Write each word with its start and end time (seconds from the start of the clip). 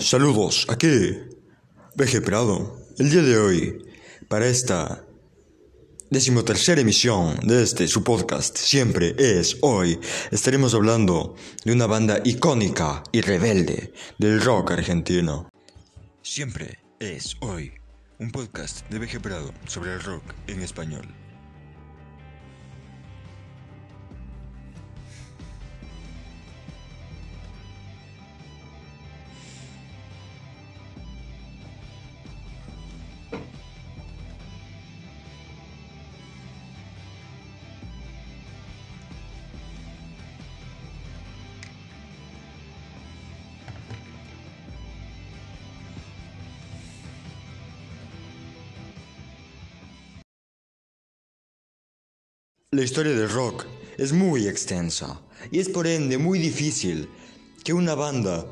Saludos, 0.00 0.64
aquí, 0.68 1.18
BG 1.96 2.22
Prado. 2.24 2.86
El 2.98 3.10
día 3.10 3.22
de 3.22 3.36
hoy, 3.36 3.84
para 4.28 4.46
esta 4.46 5.04
decimotercera 6.08 6.80
emisión 6.80 7.36
de 7.42 7.64
este 7.64 7.88
su 7.88 8.04
podcast, 8.04 8.56
siempre 8.56 9.16
es 9.18 9.58
hoy, 9.60 9.98
estaremos 10.30 10.74
hablando 10.74 11.34
de 11.64 11.72
una 11.72 11.86
banda 11.86 12.20
icónica 12.24 13.02
y 13.10 13.22
rebelde 13.22 13.92
del 14.18 14.40
rock 14.40 14.70
argentino. 14.70 15.48
Siempre 16.22 16.78
es 17.00 17.36
hoy, 17.40 17.72
un 18.20 18.30
podcast 18.30 18.88
de 18.90 19.00
BG 19.00 19.20
Prado 19.20 19.52
sobre 19.66 19.94
el 19.94 20.00
rock 20.00 20.22
en 20.46 20.62
español. 20.62 21.08
La 52.70 52.82
historia 52.82 53.14
del 53.14 53.30
rock 53.30 53.64
es 53.96 54.12
muy 54.12 54.46
extensa 54.46 55.22
y 55.50 55.58
es 55.58 55.70
por 55.70 55.86
ende 55.86 56.18
muy 56.18 56.38
difícil 56.38 57.08
que 57.64 57.72
una 57.72 57.94
banda 57.94 58.44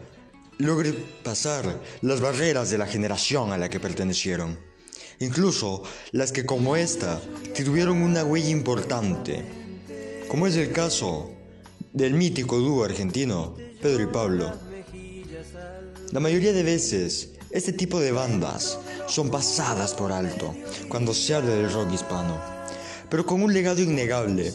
logre 0.57 0.95
pasar 1.23 1.83
las 2.01 2.23
barreras 2.23 2.71
de 2.71 2.79
la 2.79 2.87
generación 2.87 3.53
a 3.53 3.59
la 3.59 3.69
que 3.69 3.79
pertenecieron. 3.79 4.59
Incluso 5.19 5.83
las 6.13 6.33
que 6.33 6.47
como 6.47 6.77
esta 6.77 7.21
tuvieron 7.63 7.99
una 8.01 8.25
huella 8.25 8.49
importante, 8.49 9.45
como 10.29 10.47
es 10.47 10.57
el 10.57 10.73
caso 10.73 11.31
del 11.93 12.15
mítico 12.15 12.59
dúo 12.59 12.85
argentino 12.85 13.55
Pedro 13.83 14.03
y 14.03 14.07
Pablo. 14.07 14.51
La 16.13 16.21
mayoría 16.21 16.55
de 16.55 16.63
veces 16.63 17.33
este 17.51 17.75
tipo 17.75 18.01
de 18.01 18.13
bandas 18.13 18.79
son 19.09 19.31
pasadas 19.31 19.93
por 19.93 20.11
alto 20.11 20.55
cuando 20.89 21.13
se 21.13 21.35
habla 21.35 21.51
del 21.51 21.71
rock 21.71 21.93
hispano 21.93 22.56
pero 23.11 23.25
con 23.25 23.43
un 23.43 23.53
legado 23.53 23.81
innegable. 23.81 24.53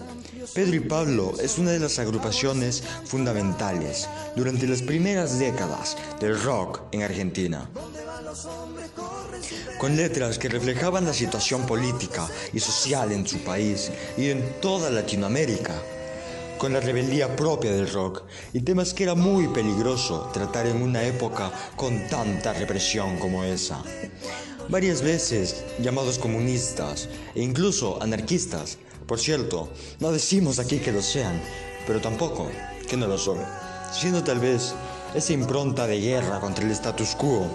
Pedro 0.54 0.76
y 0.76 0.80
Pablo 0.80 1.34
es 1.42 1.58
una 1.58 1.72
de 1.72 1.80
las 1.80 2.00
agrupaciones 2.00 2.84
fundamentales 3.06 4.10
durante 4.36 4.68
las 4.68 4.82
primeras 4.82 5.40
décadas 5.40 5.98
del 6.20 6.42
rock 6.42 6.82
en 6.92 7.04
Argentina. 7.04 7.70
Con 9.78 9.96
letras 9.96 10.38
que 10.38 10.50
reflejaban 10.50 11.06
la 11.06 11.14
situación 11.14 11.66
política 11.66 12.28
y 12.54 12.60
social 12.60 13.12
en 13.12 13.28
su 13.28 13.40
país 13.40 13.92
y 14.18 14.30
en 14.30 14.60
toda 14.62 14.90
Latinoamérica 14.90 15.76
con 16.58 16.74
la 16.74 16.80
rebeldía 16.80 17.36
propia 17.36 17.72
del 17.72 17.92
rock 17.92 18.22
y 18.54 18.62
temas 18.62 18.94
que 18.94 19.04
era 19.04 19.16
muy 19.16 19.48
peligroso 19.48 20.30
tratar 20.32 20.68
en 20.68 20.84
una 20.84 21.04
época 21.04 21.52
con 21.76 22.08
tanta 22.08 22.54
represión 22.54 23.18
como 23.18 23.44
esa 23.44 23.82
varias 24.72 25.02
veces 25.02 25.64
llamados 25.80 26.18
comunistas 26.18 27.10
e 27.36 27.44
incluso 27.44 28.02
anarquistas. 28.02 28.78
Por 29.06 29.20
cierto, 29.20 29.70
no 30.00 30.12
decimos 30.12 30.58
aquí 30.58 30.80
que 30.80 30.94
lo 30.94 31.02
sean, 31.02 31.40
pero 31.86 32.00
tampoco 32.00 32.50
que 32.88 32.96
no 32.98 33.06
lo 33.08 33.18
son, 33.18 33.38
siendo 33.92 34.24
tal 34.24 34.40
vez 34.40 34.74
esa 35.14 35.34
impronta 35.34 35.86
de 35.86 36.00
guerra 36.00 36.40
contra 36.40 36.66
el 36.66 36.72
status 36.72 37.16
quo 37.16 37.46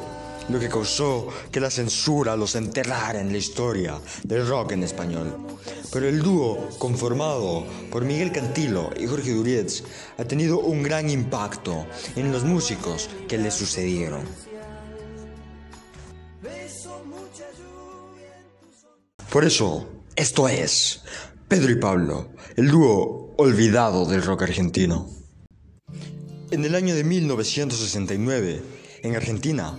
lo 0.48 0.60
que 0.60 0.68
causó 0.68 1.26
que 1.50 1.58
la 1.58 1.70
censura 1.70 2.36
los 2.36 2.54
enterrara 2.54 3.20
en 3.20 3.32
la 3.32 3.38
historia 3.38 3.98
del 4.22 4.46
rock 4.46 4.72
en 4.72 4.84
español. 4.84 5.36
Pero 5.92 6.08
el 6.08 6.22
dúo, 6.22 6.68
conformado 6.78 7.66
por 7.90 8.04
Miguel 8.04 8.30
Cantilo 8.30 8.90
y 8.98 9.06
Jorge 9.06 9.32
Durietz, 9.32 9.82
ha 10.18 10.24
tenido 10.24 10.60
un 10.60 10.82
gran 10.82 11.10
impacto 11.10 11.86
en 12.14 12.30
los 12.30 12.44
músicos 12.44 13.08
que 13.28 13.38
le 13.38 13.50
sucedieron. 13.50 14.45
Por 19.30 19.44
eso, 19.44 19.86
esto 20.16 20.48
es 20.48 21.02
Pedro 21.48 21.70
y 21.70 21.76
Pablo, 21.76 22.28
el 22.56 22.70
dúo 22.70 23.34
olvidado 23.36 24.06
del 24.06 24.22
rock 24.22 24.42
argentino. 24.42 25.08
En 26.50 26.64
el 26.64 26.74
año 26.74 26.94
de 26.94 27.04
1969, 27.04 28.62
en 29.02 29.16
Argentina, 29.16 29.78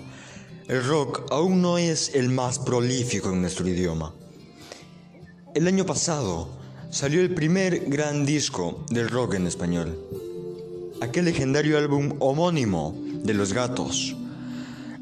el 0.67 0.83
rock 0.83 1.31
aún 1.31 1.61
no 1.61 1.77
es 1.77 2.13
el 2.13 2.29
más 2.29 2.59
prolífico 2.59 3.31
en 3.31 3.41
nuestro 3.41 3.67
idioma. 3.67 4.13
El 5.55 5.65
año 5.65 5.85
pasado 5.85 6.49
salió 6.91 7.21
el 7.21 7.33
primer 7.33 7.89
gran 7.89 8.25
disco 8.25 8.85
del 8.89 9.09
rock 9.09 9.35
en 9.35 9.47
español, 9.47 9.97
aquel 11.01 11.25
legendario 11.25 11.77
álbum 11.77 12.17
homónimo 12.19 12.95
de 13.23 13.33
Los 13.33 13.53
Gatos. 13.53 14.15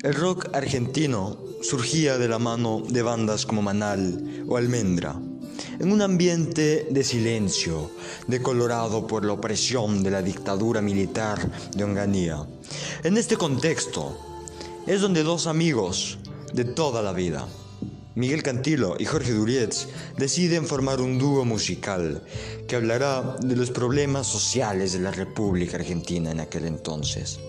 El 0.04 0.14
rock 0.14 0.50
argentino 0.54 1.45
surgía 1.66 2.20
de 2.20 2.28
la 2.28 2.38
mano 2.38 2.84
de 2.88 3.02
bandas 3.02 3.46
como 3.46 3.64
Manal 3.64 4.46
o 4.48 4.56
Almendra, 4.56 5.20
en 5.80 5.92
un 5.92 6.02
ambiente 6.02 6.88
de 6.92 7.04
silencio, 7.04 7.90
decolorado 8.28 9.08
por 9.08 9.26
la 9.26 9.34
opresión 9.34 10.04
de 10.04 10.12
la 10.12 10.22
dictadura 10.22 10.82
militar 10.82 11.40
de 11.76 11.84
Onganía. 11.84 12.46
En 13.04 13.18
este 13.18 13.36
contexto 13.36 14.16
es 14.86 15.02
donde 15.02 15.24
dos 15.24 15.48
amigos 15.48 16.20
de 16.54 16.66
toda 16.66 17.02
la 17.02 17.14
vida, 17.14 17.48
Miguel 18.14 18.44
Cantilo 18.44 18.96
y 18.98 19.06
Jorge 19.06 19.34
Durietz 19.34 19.88
deciden 20.18 20.66
formar 20.66 21.02
un 21.02 21.18
dúo 21.18 21.44
musical 21.44 22.24
que 22.66 22.78
hablará 22.78 23.36
de 23.42 23.58
los 23.58 23.72
problemas 23.72 24.28
sociales 24.28 24.94
de 24.94 25.00
la 25.00 25.12
República 25.12 25.76
Argentina 25.76 26.32
en 26.32 26.40
aquel 26.40 26.66
entonces. 26.66 27.40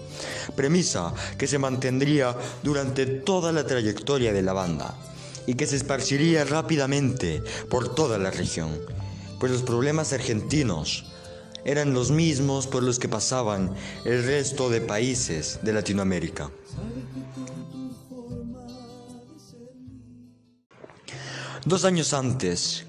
Premisa 0.54 1.12
que 1.38 1.46
se 1.46 1.58
mantendría 1.58 2.36
durante 2.62 3.06
toda 3.06 3.52
la 3.52 3.66
trayectoria 3.66 4.32
de 4.32 4.42
la 4.42 4.52
banda 4.52 4.94
y 5.46 5.54
que 5.54 5.66
se 5.66 5.76
esparciría 5.76 6.44
rápidamente 6.44 7.42
por 7.70 7.94
toda 7.94 8.18
la 8.18 8.30
región, 8.30 8.80
pues 9.38 9.52
los 9.52 9.62
problemas 9.62 10.12
argentinos 10.12 11.12
eran 11.64 11.92
los 11.92 12.10
mismos 12.10 12.66
por 12.66 12.82
los 12.82 12.98
que 12.98 13.08
pasaban 13.08 13.74
el 14.04 14.24
resto 14.24 14.70
de 14.70 14.80
países 14.80 15.58
de 15.62 15.72
Latinoamérica. 15.72 16.50
Dos 21.64 21.84
años 21.84 22.12
antes, 22.12 22.86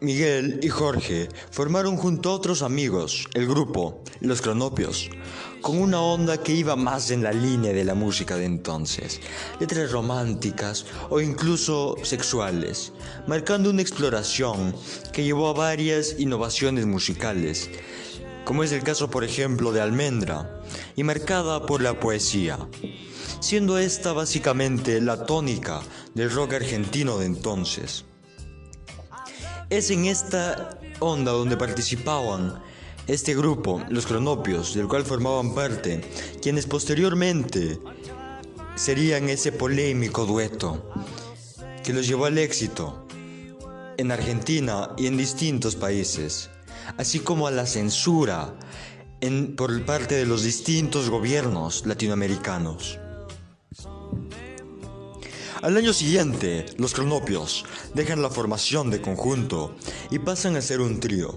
Miguel 0.00 0.60
y 0.62 0.68
Jorge 0.68 1.30
formaron 1.50 1.96
junto 1.96 2.28
a 2.28 2.34
otros 2.34 2.60
amigos 2.60 3.26
el 3.32 3.46
grupo 3.46 4.02
Los 4.20 4.42
Cronopios, 4.42 5.08
con 5.66 5.78
una 5.78 6.00
onda 6.00 6.40
que 6.40 6.52
iba 6.52 6.76
más 6.76 7.10
en 7.10 7.24
la 7.24 7.32
línea 7.32 7.72
de 7.72 7.82
la 7.82 7.96
música 7.96 8.36
de 8.36 8.44
entonces, 8.44 9.20
letras 9.58 9.90
románticas 9.90 10.86
o 11.10 11.20
incluso 11.20 11.96
sexuales, 12.04 12.92
marcando 13.26 13.70
una 13.70 13.82
exploración 13.82 14.76
que 15.12 15.24
llevó 15.24 15.48
a 15.48 15.54
varias 15.54 16.20
innovaciones 16.20 16.86
musicales, 16.86 17.68
como 18.44 18.62
es 18.62 18.70
el 18.70 18.84
caso 18.84 19.10
por 19.10 19.24
ejemplo 19.24 19.72
de 19.72 19.80
Almendra, 19.80 20.62
y 20.94 21.02
marcada 21.02 21.66
por 21.66 21.82
la 21.82 21.98
poesía 21.98 22.60
siendo 23.40 23.76
esta 23.76 24.12
básicamente 24.12 25.00
la 25.00 25.26
tónica 25.26 25.80
del 26.14 26.30
rock 26.30 26.52
argentino 26.52 27.18
de 27.18 27.26
entonces. 27.26 28.04
Es 29.68 29.90
en 29.90 30.04
esta 30.04 30.78
onda 31.00 31.32
donde 31.32 31.56
participaban 31.56 32.62
este 33.06 33.34
grupo, 33.34 33.82
los 33.88 34.06
cronopios, 34.06 34.74
del 34.74 34.88
cual 34.88 35.04
formaban 35.04 35.54
parte, 35.54 36.00
quienes 36.42 36.66
posteriormente 36.66 37.78
serían 38.74 39.28
ese 39.28 39.52
polémico 39.52 40.26
dueto 40.26 40.90
que 41.84 41.92
los 41.92 42.06
llevó 42.06 42.26
al 42.26 42.38
éxito 42.38 43.06
en 43.96 44.10
Argentina 44.10 44.90
y 44.96 45.06
en 45.06 45.16
distintos 45.16 45.76
países, 45.76 46.50
así 46.98 47.20
como 47.20 47.46
a 47.46 47.50
la 47.50 47.66
censura 47.66 48.54
por 49.56 49.84
parte 49.84 50.14
de 50.16 50.26
los 50.26 50.42
distintos 50.42 51.08
gobiernos 51.08 51.86
latinoamericanos. 51.86 52.98
Al 55.62 55.76
año 55.78 55.94
siguiente, 55.94 56.66
los 56.76 56.92
cronopios 56.92 57.64
dejan 57.94 58.20
la 58.20 58.28
formación 58.28 58.90
de 58.90 59.00
conjunto 59.00 59.74
y 60.10 60.18
pasan 60.18 60.54
a 60.54 60.60
ser 60.60 60.82
un 60.82 61.00
trío, 61.00 61.34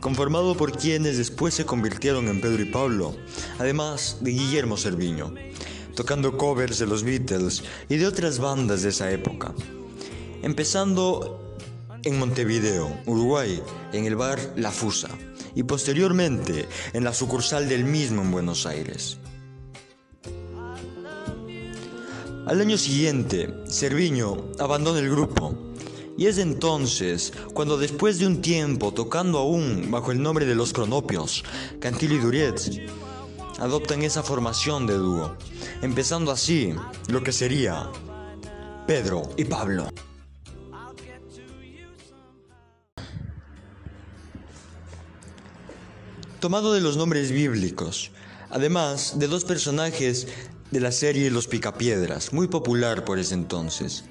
conformado 0.00 0.56
por 0.56 0.72
quienes 0.72 1.18
después 1.18 1.52
se 1.52 1.66
convirtieron 1.66 2.28
en 2.28 2.40
Pedro 2.40 2.62
y 2.62 2.70
Pablo, 2.70 3.14
además 3.58 4.18
de 4.22 4.30
Guillermo 4.30 4.78
Cerviño, 4.78 5.34
tocando 5.94 6.38
covers 6.38 6.78
de 6.78 6.86
los 6.86 7.02
Beatles 7.02 7.62
y 7.90 7.98
de 7.98 8.06
otras 8.06 8.38
bandas 8.38 8.82
de 8.82 8.88
esa 8.88 9.10
época. 9.10 9.54
Empezando 10.42 11.56
en 12.04 12.18
Montevideo, 12.18 12.90
Uruguay, 13.04 13.62
en 13.92 14.06
el 14.06 14.16
bar 14.16 14.40
La 14.56 14.70
Fusa, 14.70 15.10
y 15.54 15.62
posteriormente 15.64 16.66
en 16.94 17.04
la 17.04 17.12
sucursal 17.12 17.68
del 17.68 17.84
mismo 17.84 18.22
en 18.22 18.30
Buenos 18.30 18.64
Aires. 18.64 19.18
Al 22.48 22.62
año 22.62 22.78
siguiente, 22.78 23.54
Cerviño 23.68 24.52
abandona 24.58 25.00
el 25.00 25.10
grupo. 25.10 25.54
Y 26.16 26.28
es 26.28 26.38
entonces 26.38 27.34
cuando 27.52 27.76
después 27.76 28.18
de 28.18 28.26
un 28.26 28.40
tiempo 28.40 28.90
tocando 28.90 29.36
aún 29.36 29.90
bajo 29.90 30.12
el 30.12 30.22
nombre 30.22 30.46
de 30.46 30.54
los 30.54 30.72
Cronopios, 30.72 31.44
Cantillo 31.78 32.14
y 32.14 32.18
Durietz, 32.20 32.70
adoptan 33.58 34.00
esa 34.00 34.22
formación 34.22 34.86
de 34.86 34.94
dúo, 34.94 35.36
empezando 35.82 36.32
así 36.32 36.72
lo 37.08 37.22
que 37.22 37.32
sería 37.32 37.90
Pedro 38.86 39.28
y 39.36 39.44
Pablo. 39.44 39.90
Tomado 46.40 46.72
de 46.72 46.80
los 46.80 46.96
nombres 46.96 47.30
bíblicos, 47.30 48.10
además 48.48 49.18
de 49.18 49.28
dos 49.28 49.44
personajes 49.44 50.28
de 50.70 50.80
la 50.80 50.92
serie 50.92 51.30
Los 51.30 51.46
Picapiedras, 51.46 52.32
muy 52.32 52.48
popular 52.48 53.04
por 53.04 53.18
ese 53.18 53.34
entonces. 53.34 54.04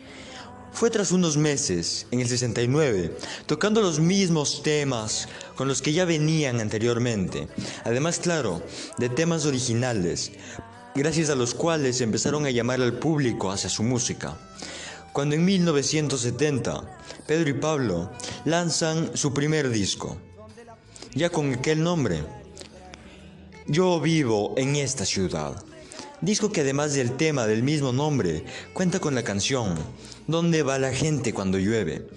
Fue 0.71 0.89
tras 0.89 1.12
unos 1.12 1.38
meses, 1.38 2.07
en 2.12 2.19
el 2.19 2.27
69, 2.27 3.15
tocando 3.45 3.81
los 3.81 4.00
mismos 4.00 4.62
temas 4.63 5.27
con 5.56 5.68
los 5.68 5.81
que 5.81 5.94
ya 5.94 6.06
venían 6.06 6.59
anteriormente, 6.59 7.48
además, 7.83 8.19
claro, 8.19 8.62
de 8.98 9.09
temas 9.09 9.45
originales, 9.45 10.31
gracias 10.94 11.30
a 11.30 11.36
los 11.36 11.54
cuales 11.54 12.01
empezaron 12.01 12.45
a 12.45 12.51
llamar 12.51 12.81
al 12.81 12.94
público 12.94 13.51
hacia 13.51 13.69
su 13.69 13.83
música. 13.83 14.38
Cuando 15.13 15.36
en 15.36 15.45
1970, 15.45 17.00
Pedro 17.25 17.50
y 17.50 17.54
Pablo 17.54 18.12
lanzan 18.45 19.18
su 19.18 19.33
primer 19.33 19.69
disco, 19.69 20.18
ya 21.13 21.30
con 21.30 21.54
aquel 21.54 21.81
nombre, 21.81 22.24
Yo 23.69 24.00
vivo 24.00 24.54
en 24.56 24.77
esta 24.77 25.04
ciudad. 25.06 25.67
Disco 26.22 26.52
que 26.52 26.62
además 26.62 26.96
del 26.96 27.16
tema 27.16 27.46
del 27.46 27.62
mismo 27.62 27.94
nombre, 27.94 28.44
cuenta 28.74 29.00
con 29.00 29.14
la 29.14 29.24
canción 29.24 29.75
¿Dónde 30.25 30.64
va 30.64 30.80
la 30.80 30.92
gente 30.92 31.31
cuando 31.31 31.60
llueve? 31.60 32.08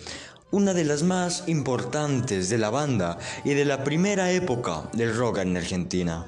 Una 0.51 0.73
de 0.73 0.85
las 0.85 1.03
más 1.03 1.45
importantes 1.49 2.49
de 2.49 2.57
la 2.57 2.71
banda 2.71 3.19
y 3.45 3.53
de 3.53 3.67
la 3.67 3.85
primera 3.85 4.33
época 4.33 4.89
del 4.95 5.15
rock 5.15 5.39
en 5.39 5.57
Argentina. 5.57 6.27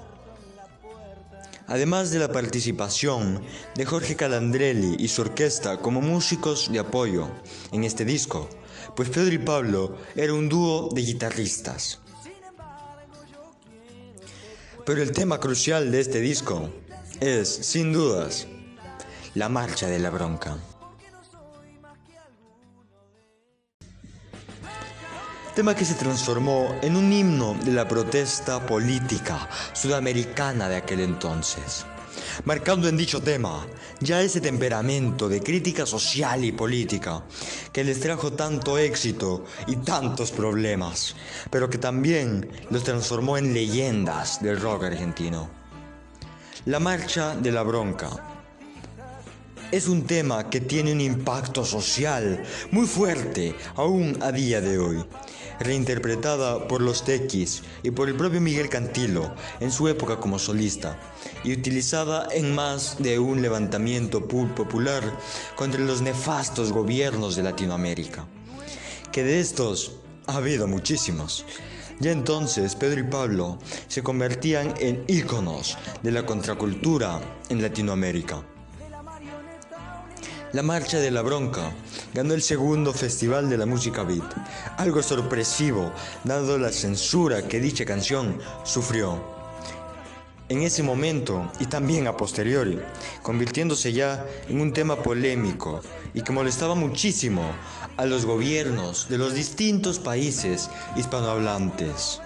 Además 1.67 2.11
de 2.11 2.19
la 2.19 2.31
participación 2.31 3.41
de 3.75 3.85
Jorge 3.87 4.17
Calandrelli 4.17 4.97
y 4.99 5.09
su 5.09 5.23
orquesta 5.23 5.79
como 5.79 6.03
músicos 6.03 6.71
de 6.71 6.79
apoyo 6.79 7.31
en 7.73 7.85
este 7.85 8.05
disco, 8.05 8.51
pues 8.95 9.09
Pedro 9.09 9.33
y 9.33 9.39
Pablo 9.39 9.97
era 10.15 10.35
un 10.35 10.51
dúo 10.51 10.91
de 10.93 11.01
guitarristas. 11.01 12.01
Pero 14.85 15.03
el 15.03 15.13
tema 15.13 15.41
crucial 15.41 15.91
de 15.91 16.01
este 16.01 16.21
disco 16.21 16.69
es, 17.23 17.49
sin 17.49 17.93
dudas, 17.93 18.49
la 19.35 19.49
marcha 19.49 19.87
de 19.87 20.01
la 20.01 20.11
bronca. 20.11 20.57
Tema 25.55 25.77
que 25.77 25.85
se 25.85 25.95
transformó 25.95 26.75
en 26.83 26.97
un 26.97 27.13
himno 27.13 27.55
de 27.63 27.73
la 27.73 27.87
protesta 27.87 28.67
política 28.67 29.49
sudamericana 29.73 30.69
de 30.69 30.77
aquel 30.77 31.01
entonces, 31.01 31.87
marcando 32.45 32.89
en 32.89 32.97
dicho 32.97 33.23
tema 33.23 33.67
ya 34.01 34.21
ese 34.21 34.41
temperamento 34.41 35.29
de 35.29 35.43
crítica 35.43 35.87
social 35.87 36.45
y 36.45 36.51
política 36.51 37.23
que 37.73 37.85
les 37.85 38.01
trajo 38.01 38.33
tanto 38.33 38.79
éxito 38.79 39.45
y 39.69 39.77
tantos 39.77 40.33
problemas, 40.33 41.15
pero 41.51 41.71
que 41.71 41.79
también 41.79 42.51
los 42.71 42.83
transformó 42.83 43.37
en 43.37 43.55
leyendas 43.55 44.43
del 44.43 44.61
rock 44.61 44.85
argentino. 44.85 45.62
La 46.65 46.79
marcha 46.79 47.35
de 47.35 47.51
la 47.51 47.65
bronca 47.65 48.09
es 49.73 49.89
un 49.89 50.07
tema 50.07 50.49
que 50.49 50.61
tiene 50.61 50.93
un 50.93 51.01
impacto 51.01 51.65
social 51.65 52.41
muy 52.71 52.87
fuerte 52.87 53.57
aún 53.75 54.17
a 54.23 54.31
día 54.31 54.61
de 54.61 54.79
hoy, 54.79 55.05
reinterpretada 55.59 56.69
por 56.69 56.81
los 56.81 57.05
Tequis 57.05 57.65
y 57.83 57.91
por 57.91 58.09
el 58.09 58.15
propio 58.15 58.41
Miguel 58.41 58.69
Cantilo 58.69 59.35
en 59.59 59.73
su 59.73 59.89
época 59.89 60.21
como 60.21 60.39
solista, 60.39 60.97
y 61.43 61.53
utilizada 61.53 62.29
en 62.31 62.55
más 62.55 63.03
de 63.03 63.19
un 63.19 63.43
levantamiento 63.43 64.29
popular 64.29 65.03
contra 65.57 65.81
los 65.81 66.01
nefastos 66.01 66.73
gobiernos 66.73 67.35
de 67.35 67.43
Latinoamérica, 67.43 68.25
que 69.11 69.25
de 69.25 69.41
estos 69.41 69.97
ha 70.29 70.37
habido 70.37 70.69
muchísimos. 70.69 71.45
Ya 72.03 72.11
entonces 72.11 72.75
Pedro 72.75 72.99
y 72.99 73.05
Pablo 73.05 73.59
se 73.87 74.03
convertían 74.03 74.75
en 74.81 75.05
íconos 75.07 75.79
de 76.03 76.11
la 76.11 76.27
contracultura 76.27 77.21
en 77.49 77.63
Latinoamérica. 77.63 78.43
La 80.53 80.65
Marcha 80.65 80.99
de 80.99 81.13
la 81.13 81.23
Bronca 81.23 81.73
ganó 82.13 82.35
el 82.35 82.43
segundo 82.43 82.93
Festival 82.93 83.49
de 83.49 83.57
la 83.57 83.67
Música 83.67 84.03
Beat, 84.03 84.35
algo 84.79 85.01
sorpresivo 85.01 85.93
dado 86.25 86.59
la 86.59 86.73
censura 86.73 87.47
que 87.47 87.61
dicha 87.61 87.85
canción 87.85 88.37
sufrió. 88.65 89.23
En 90.49 90.63
ese 90.63 90.83
momento 90.83 91.53
y 91.61 91.67
también 91.67 92.09
a 92.09 92.17
posteriori, 92.17 92.81
convirtiéndose 93.23 93.93
ya 93.93 94.27
en 94.49 94.61
un 94.61 94.73
tema 94.73 94.97
polémico 94.97 95.81
y 96.15 96.23
que 96.23 96.33
molestaba 96.33 96.75
muchísimo 96.75 97.43
a 97.97 98.07
los 98.07 98.25
gobiernos 98.25 99.09
de 99.09 99.19
los 99.19 99.35
distintos 99.35 99.99
países 99.99 100.71
hispanohablantes. 100.97 102.21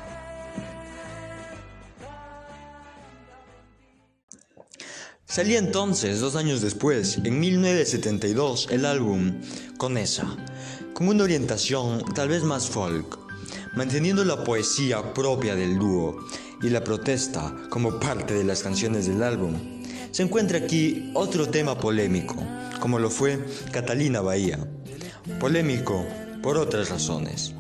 Salía 5.25 5.59
entonces, 5.59 6.21
dos 6.21 6.35
años 6.35 6.63
después, 6.63 7.19
en 7.25 7.41
1972, 7.41 8.69
el 8.71 8.87
álbum 8.87 9.35
Conesa, 9.77 10.35
con 10.95 11.09
una 11.09 11.25
orientación 11.25 12.03
tal 12.15 12.29
vez 12.29 12.43
más 12.43 12.69
folk, 12.69 13.19
manteniendo 13.75 14.25
la 14.25 14.45
poesía 14.45 15.13
propia 15.13 15.55
del 15.55 15.79
dúo 15.79 16.25
y 16.63 16.71
la 16.71 16.83
protesta 16.83 17.55
como 17.69 18.01
parte 18.01 18.33
de 18.33 18.45
las 18.45 18.63
canciones 18.63 19.07
del 19.09 19.23
álbum. 19.23 19.83
Se 20.11 20.23
encuentra 20.23 20.57
aquí 20.57 21.11
otro 21.13 21.51
tema 21.51 21.79
polémico, 21.79 22.37
como 22.81 22.99
lo 22.99 23.11
fue 23.11 23.45
Catalina 23.73 24.23
Bahía, 24.23 24.67
Polémico 25.41 26.07
por 26.43 26.57
otras 26.57 26.89
razones. 26.89 27.53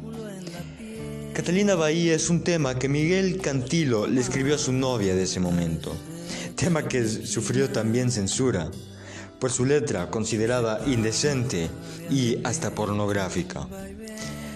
Catalina 1.34 1.74
Bahía 1.74 2.14
es 2.14 2.30
un 2.30 2.42
tema 2.42 2.78
que 2.78 2.88
Miguel 2.88 3.40
Cantilo 3.42 4.06
le 4.06 4.20
escribió 4.20 4.54
a 4.54 4.58
su 4.58 4.72
novia 4.72 5.14
de 5.14 5.24
ese 5.24 5.40
momento, 5.40 5.94
tema 6.54 6.88
que 6.88 7.06
sufrió 7.06 7.68
también 7.68 8.10
censura 8.10 8.70
por 9.38 9.50
su 9.50 9.66
letra 9.66 10.10
considerada 10.10 10.80
indecente 10.86 11.68
y 12.10 12.38
hasta 12.44 12.74
pornográfica. 12.74 13.68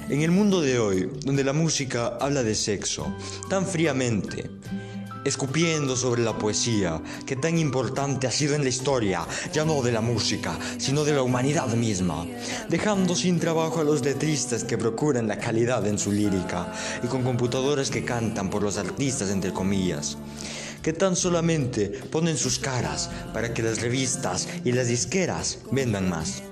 En 0.09 0.23
el 0.23 0.31
mundo 0.31 0.63
de 0.63 0.79
hoy, 0.79 1.11
donde 1.25 1.45
la 1.45 1.53
música 1.53 2.17
habla 2.21 2.43
de 2.43 2.55
sexo 2.55 3.15
tan 3.51 3.67
fríamente, 3.67 4.51
escupiendo 5.25 5.97
sobre 5.97 6.23
la 6.23 6.37
poesía, 6.37 7.01
que 7.27 7.37
tan 7.37 7.59
importante 7.59 8.27
ha 8.27 8.31
sido 8.31 8.55
en 8.55 8.63
la 8.63 8.69
historia, 8.69 9.27
ya 9.53 9.65
no 9.65 9.83
de 9.83 9.93
la 9.93 10.01
música, 10.01 10.59
sino 10.79 11.05
de 11.05 11.15
la 11.15 11.23
humanidad 11.23 11.69
misma, 11.75 12.27
dejando 12.69 13.15
sin 13.15 13.39
trabajo 13.39 13.81
a 13.81 13.85
los 13.85 14.05
letristas 14.05 14.65
que 14.65 14.79
procuran 14.79 15.29
la 15.29 15.39
calidad 15.39 15.87
en 15.87 15.99
su 15.99 16.13
lírica 16.13 16.73
y 17.03 17.07
con 17.07 17.23
computadoras 17.23 17.91
que 17.91 18.05
cantan 18.05 18.51
por 18.51 18.63
los 18.63 18.77
artistas 18.79 19.31
entre 19.31 19.53
comillas 19.53 20.17
que 20.83 20.93
tan 20.95 21.15
solamente 21.15 21.89
ponen 21.89 22.39
sus 22.39 22.59
caras 22.59 23.11
para 23.35 23.53
que 23.53 23.63
las 23.63 23.83
revistas 23.83 24.49
y 24.65 24.73
las 24.73 24.89
disqueras 24.89 25.59
vendan 25.71 26.09
más. 26.09 26.43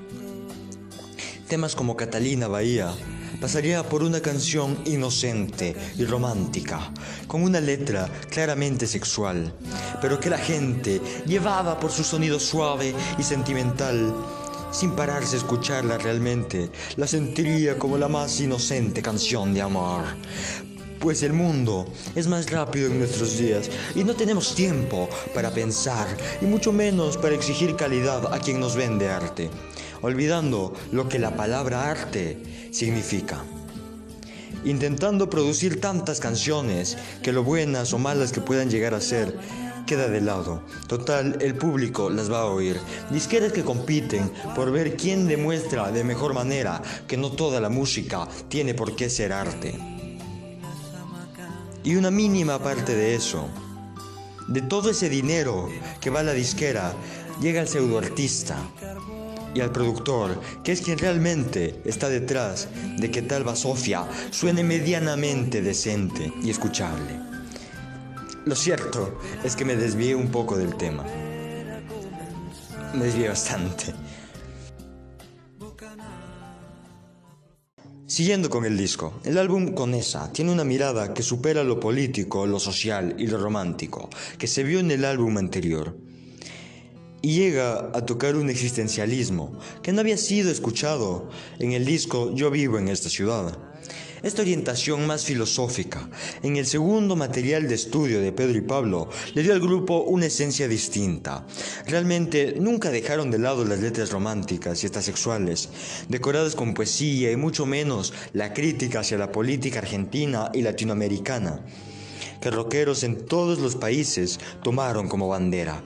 Temas 1.48 1.74
como 1.74 1.96
Catalina 1.96 2.46
Bahía 2.46 2.92
pasaría 3.40 3.82
por 3.82 4.02
una 4.02 4.20
canción 4.20 4.78
inocente 4.84 5.74
y 5.96 6.04
romántica, 6.04 6.92
con 7.26 7.42
una 7.42 7.60
letra 7.60 8.08
claramente 8.30 8.86
sexual, 8.86 9.52
pero 10.00 10.18
que 10.18 10.30
la 10.30 10.38
gente 10.38 11.00
llevaba 11.26 11.78
por 11.78 11.90
su 11.90 12.04
sonido 12.04 12.40
suave 12.40 12.94
y 13.18 13.22
sentimental. 13.22 14.14
Sin 14.70 14.92
pararse 14.92 15.36
a 15.36 15.38
escucharla 15.38 15.96
realmente, 15.96 16.70
la 16.96 17.06
sentiría 17.06 17.78
como 17.78 17.96
la 17.96 18.08
más 18.08 18.38
inocente 18.40 19.00
canción 19.00 19.54
de 19.54 19.62
amor. 19.62 20.04
Pues 21.00 21.22
el 21.22 21.32
mundo 21.32 21.86
es 22.16 22.26
más 22.26 22.50
rápido 22.50 22.88
en 22.88 22.98
nuestros 22.98 23.38
días 23.38 23.70
y 23.94 24.02
no 24.02 24.14
tenemos 24.14 24.54
tiempo 24.54 25.08
para 25.32 25.50
pensar 25.50 26.08
y 26.42 26.44
mucho 26.44 26.72
menos 26.72 27.16
para 27.16 27.36
exigir 27.36 27.76
calidad 27.76 28.34
a 28.34 28.40
quien 28.40 28.58
nos 28.58 28.74
vende 28.74 29.08
arte 29.08 29.48
olvidando 30.02 30.74
lo 30.92 31.08
que 31.08 31.18
la 31.18 31.36
palabra 31.36 31.90
arte 31.90 32.70
significa. 32.72 33.44
Intentando 34.64 35.30
producir 35.30 35.80
tantas 35.80 36.20
canciones 36.20 36.98
que 37.22 37.32
lo 37.32 37.44
buenas 37.44 37.92
o 37.92 37.98
malas 37.98 38.32
que 38.32 38.40
puedan 38.40 38.70
llegar 38.70 38.94
a 38.94 39.00
ser, 39.00 39.38
queda 39.86 40.08
de 40.08 40.20
lado. 40.20 40.62
Total, 40.86 41.38
el 41.40 41.54
público 41.54 42.10
las 42.10 42.30
va 42.30 42.40
a 42.40 42.46
oír. 42.46 42.78
Disqueras 43.10 43.52
que 43.52 43.64
compiten 43.64 44.30
por 44.54 44.70
ver 44.70 44.96
quién 44.96 45.26
demuestra 45.26 45.90
de 45.90 46.04
mejor 46.04 46.34
manera 46.34 46.82
que 47.06 47.16
no 47.16 47.32
toda 47.32 47.60
la 47.60 47.70
música 47.70 48.28
tiene 48.48 48.74
por 48.74 48.94
qué 48.96 49.08
ser 49.08 49.32
arte. 49.32 49.74
Y 51.84 51.96
una 51.96 52.10
mínima 52.10 52.58
parte 52.58 52.94
de 52.94 53.14
eso, 53.14 53.48
de 54.48 54.60
todo 54.60 54.90
ese 54.90 55.08
dinero 55.08 55.70
que 56.00 56.10
va 56.10 56.20
a 56.20 56.24
la 56.24 56.32
disquera, 56.32 56.92
llega 57.40 57.62
el 57.62 57.68
pseudoartista 57.68 58.58
y 59.58 59.60
al 59.60 59.72
productor, 59.72 60.40
que 60.62 60.70
es 60.70 60.80
quien 60.80 60.98
realmente 60.98 61.82
está 61.84 62.08
detrás 62.08 62.68
de 62.96 63.10
que 63.10 63.22
tal 63.22 63.44
Sofia 63.56 64.06
suene 64.30 64.62
medianamente 64.62 65.62
decente 65.62 66.32
y 66.44 66.50
escuchable. 66.50 67.18
Lo 68.44 68.54
cierto 68.54 69.18
es 69.42 69.56
que 69.56 69.64
me 69.64 69.74
desvié 69.74 70.14
un 70.14 70.28
poco 70.28 70.56
del 70.56 70.76
tema. 70.76 71.04
Me 72.94 73.04
desvié 73.04 73.28
bastante. 73.28 73.92
Siguiendo 78.06 78.48
con 78.48 78.64
el 78.64 78.76
disco, 78.76 79.14
el 79.24 79.38
álbum 79.38 79.74
Conesa 79.74 80.32
tiene 80.32 80.52
una 80.52 80.64
mirada 80.64 81.12
que 81.12 81.24
supera 81.24 81.64
lo 81.64 81.80
político, 81.80 82.46
lo 82.46 82.60
social 82.60 83.16
y 83.18 83.26
lo 83.26 83.38
romántico 83.38 84.08
que 84.38 84.46
se 84.46 84.62
vio 84.62 84.78
en 84.78 84.92
el 84.92 85.04
álbum 85.04 85.36
anterior 85.36 86.07
y 87.22 87.34
llega 87.34 87.90
a 87.94 88.06
tocar 88.06 88.36
un 88.36 88.50
existencialismo 88.50 89.58
que 89.82 89.92
no 89.92 90.00
había 90.00 90.16
sido 90.16 90.50
escuchado 90.50 91.28
en 91.58 91.72
el 91.72 91.84
disco 91.84 92.32
Yo 92.34 92.50
vivo 92.50 92.78
en 92.78 92.88
esta 92.88 93.08
ciudad. 93.08 93.58
Esta 94.20 94.42
orientación 94.42 95.06
más 95.06 95.24
filosófica 95.24 96.08
en 96.42 96.56
el 96.56 96.66
segundo 96.66 97.14
material 97.14 97.68
de 97.68 97.76
estudio 97.76 98.20
de 98.20 98.32
Pedro 98.32 98.58
y 98.58 98.62
Pablo 98.62 99.08
le 99.34 99.44
dio 99.44 99.52
al 99.52 99.60
grupo 99.60 100.02
una 100.02 100.26
esencia 100.26 100.66
distinta. 100.66 101.46
Realmente 101.86 102.56
nunca 102.58 102.90
dejaron 102.90 103.30
de 103.30 103.38
lado 103.38 103.64
las 103.64 103.78
letras 103.78 104.10
románticas 104.10 104.82
y 104.82 104.86
estas 104.86 105.04
sexuales, 105.04 105.68
decoradas 106.08 106.56
con 106.56 106.74
poesía 106.74 107.30
y 107.30 107.36
mucho 107.36 107.64
menos 107.64 108.12
la 108.32 108.52
crítica 108.52 109.00
hacia 109.00 109.18
la 109.18 109.30
política 109.30 109.78
argentina 109.78 110.50
y 110.52 110.62
latinoamericana, 110.62 111.64
que 112.40 112.50
rockeros 112.50 113.04
en 113.04 113.24
todos 113.24 113.60
los 113.60 113.76
países 113.76 114.40
tomaron 114.64 115.08
como 115.08 115.28
bandera. 115.28 115.80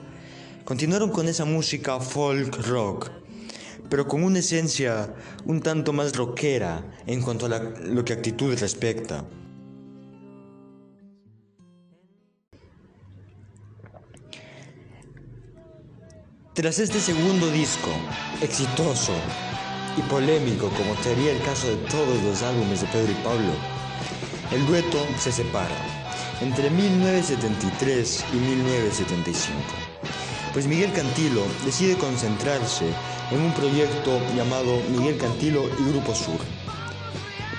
Continuaron 0.65 1.09
con 1.09 1.27
esa 1.27 1.43
música 1.43 1.99
folk 1.99 2.65
rock, 2.67 3.11
pero 3.89 4.07
con 4.07 4.23
una 4.23 4.39
esencia 4.39 5.13
un 5.43 5.59
tanto 5.59 5.91
más 5.91 6.15
rockera 6.15 6.89
en 7.05 7.21
cuanto 7.21 7.47
a 7.47 7.59
lo 7.59 8.05
que 8.05 8.13
actitud 8.13 8.57
respecta. 8.57 9.25
Tras 16.53 16.79
este 16.79 17.01
segundo 17.01 17.49
disco, 17.49 17.89
exitoso 18.41 19.11
y 19.97 20.01
polémico 20.03 20.69
como 20.69 20.95
sería 21.03 21.33
el 21.33 21.41
caso 21.41 21.67
de 21.67 21.75
todos 21.91 22.23
los 22.23 22.41
álbumes 22.41 22.79
de 22.79 22.87
Pedro 22.87 23.11
y 23.11 23.23
Pablo, 23.23 23.51
el 24.53 24.65
dueto 24.65 25.05
se 25.19 25.33
separa 25.33 25.75
entre 26.39 26.69
1973 26.69 28.25
y 28.31 28.35
1975 28.37 29.83
pues 30.53 30.67
Miguel 30.67 30.93
Cantilo 30.93 31.41
decide 31.65 31.97
concentrarse 31.97 32.85
en 33.31 33.41
un 33.41 33.51
proyecto 33.53 34.19
llamado 34.35 34.79
Miguel 34.91 35.17
Cantilo 35.17 35.63
y 35.79 35.89
Grupo 35.89 36.13
Sur. 36.13 36.39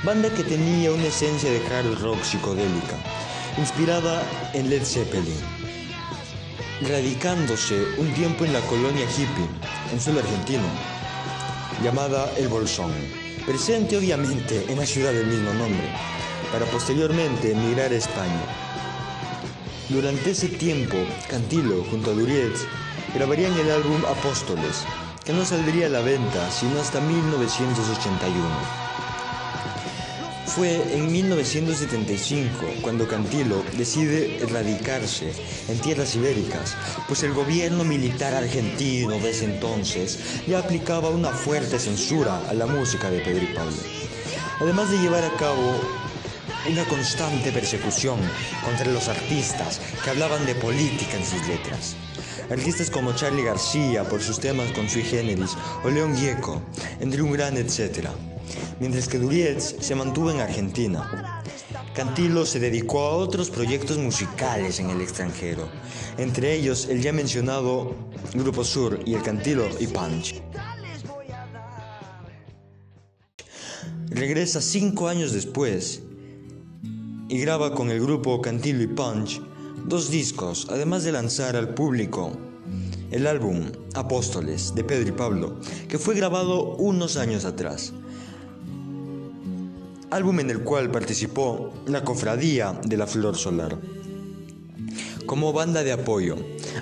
Banda 0.04 0.30
que 0.30 0.44
tenía 0.44 0.92
una 0.92 1.06
esencia 1.06 1.50
de 1.50 1.58
hard 1.66 2.00
rock 2.00 2.22
psicodélica, 2.22 2.96
inspirada 3.58 4.22
en 4.52 4.70
Led 4.70 4.84
Zeppelin. 4.84 5.34
Radicándose 6.88 7.82
un 7.98 8.12
tiempo 8.14 8.44
en 8.44 8.52
la 8.52 8.60
colonia 8.60 9.04
hippie, 9.04 9.48
en 9.92 10.00
suelo 10.00 10.20
argentino, 10.20 10.62
llamada 11.82 12.30
El 12.36 12.48
Bolsón, 12.48 12.92
presente 13.44 13.96
obviamente 13.96 14.64
en 14.68 14.78
la 14.78 14.86
ciudad 14.86 15.12
del 15.12 15.26
mismo 15.26 15.52
nombre, 15.54 15.88
para 16.52 16.66
posteriormente 16.66 17.52
emigrar 17.52 17.90
a 17.90 17.96
España. 17.96 18.73
Durante 19.90 20.30
ese 20.30 20.48
tiempo, 20.48 20.96
Cantilo, 21.28 21.84
junto 21.90 22.10
a 22.10 22.14
Duriez, 22.14 22.66
grabarían 23.14 23.52
el 23.58 23.70
álbum 23.70 24.02
Apóstoles, 24.06 24.82
que 25.24 25.34
no 25.34 25.44
saldría 25.44 25.86
a 25.86 25.90
la 25.90 26.00
venta 26.00 26.50
sino 26.50 26.80
hasta 26.80 27.00
1981. 27.00 28.34
Fue 30.46 30.96
en 30.96 31.12
1975 31.12 32.66
cuando 32.80 33.06
Cantilo 33.06 33.62
decide 33.76 34.46
radicarse 34.50 35.32
en 35.68 35.78
tierras 35.80 36.16
ibéricas, 36.16 36.76
pues 37.06 37.22
el 37.22 37.34
gobierno 37.34 37.84
militar 37.84 38.32
argentino 38.32 39.18
de 39.18 39.30
ese 39.30 39.44
entonces 39.44 40.18
ya 40.46 40.60
aplicaba 40.60 41.10
una 41.10 41.30
fuerte 41.30 41.78
censura 41.78 42.40
a 42.48 42.54
la 42.54 42.66
música 42.66 43.10
de 43.10 43.18
Pedro 43.18 43.44
y 43.44 43.54
Pablo, 43.54 43.76
además 44.60 44.90
de 44.90 44.98
llevar 44.98 45.24
a 45.24 45.36
cabo 45.36 45.78
una 46.70 46.84
constante 46.86 47.52
persecución 47.52 48.18
contra 48.64 48.90
los 48.90 49.08
artistas 49.08 49.80
que 50.02 50.10
hablaban 50.10 50.46
de 50.46 50.54
política 50.54 51.16
en 51.16 51.24
sus 51.24 51.46
letras. 51.46 51.94
Artistas 52.50 52.90
como 52.90 53.14
Charlie 53.14 53.44
García 53.44 54.04
por 54.04 54.22
sus 54.22 54.40
temas 54.40 54.72
con 54.72 54.88
Sui 54.88 55.02
Generis 55.02 55.56
o 55.84 55.90
León 55.90 56.16
Gieco, 56.16 56.62
entre 57.00 57.22
un 57.22 57.32
gran 57.32 57.56
etcétera. 57.56 58.12
Mientras 58.80 59.08
que 59.08 59.18
Durietz 59.18 59.76
se 59.80 59.94
mantuvo 59.94 60.30
en 60.30 60.40
Argentina. 60.40 61.42
Cantilo 61.94 62.44
se 62.44 62.58
dedicó 62.58 63.00
a 63.00 63.16
otros 63.16 63.50
proyectos 63.50 63.98
musicales 63.98 64.80
en 64.80 64.90
el 64.90 65.00
extranjero, 65.00 65.68
entre 66.18 66.54
ellos 66.54 66.88
el 66.88 67.00
ya 67.00 67.12
mencionado 67.12 67.94
Grupo 68.32 68.64
Sur 68.64 69.00
y 69.04 69.14
el 69.14 69.22
Cantilo 69.22 69.68
y 69.78 69.86
Punch. 69.86 70.42
Regresa 74.08 74.60
cinco 74.60 75.08
años 75.08 75.32
después 75.32 76.02
y 77.28 77.38
graba 77.38 77.74
con 77.74 77.90
el 77.90 78.00
grupo 78.00 78.40
Cantilo 78.40 78.82
y 78.82 78.86
Punch 78.86 79.40
dos 79.86 80.10
discos, 80.10 80.66
además 80.70 81.04
de 81.04 81.12
lanzar 81.12 81.56
al 81.56 81.74
público 81.74 82.32
el 83.10 83.26
álbum 83.26 83.70
Apóstoles 83.94 84.74
de 84.74 84.82
Pedro 84.82 85.08
y 85.08 85.12
Pablo, 85.12 85.56
que 85.88 85.98
fue 85.98 86.14
grabado 86.14 86.74
unos 86.76 87.16
años 87.16 87.44
atrás. 87.44 87.92
Álbum 90.10 90.40
en 90.40 90.50
el 90.50 90.60
cual 90.60 90.90
participó 90.90 91.72
la 91.86 92.04
Cofradía 92.04 92.80
de 92.84 92.96
la 92.96 93.06
Flor 93.06 93.36
Solar 93.36 93.78
como 95.26 95.52
banda 95.52 95.82
de 95.82 95.92
apoyo, 95.92 96.36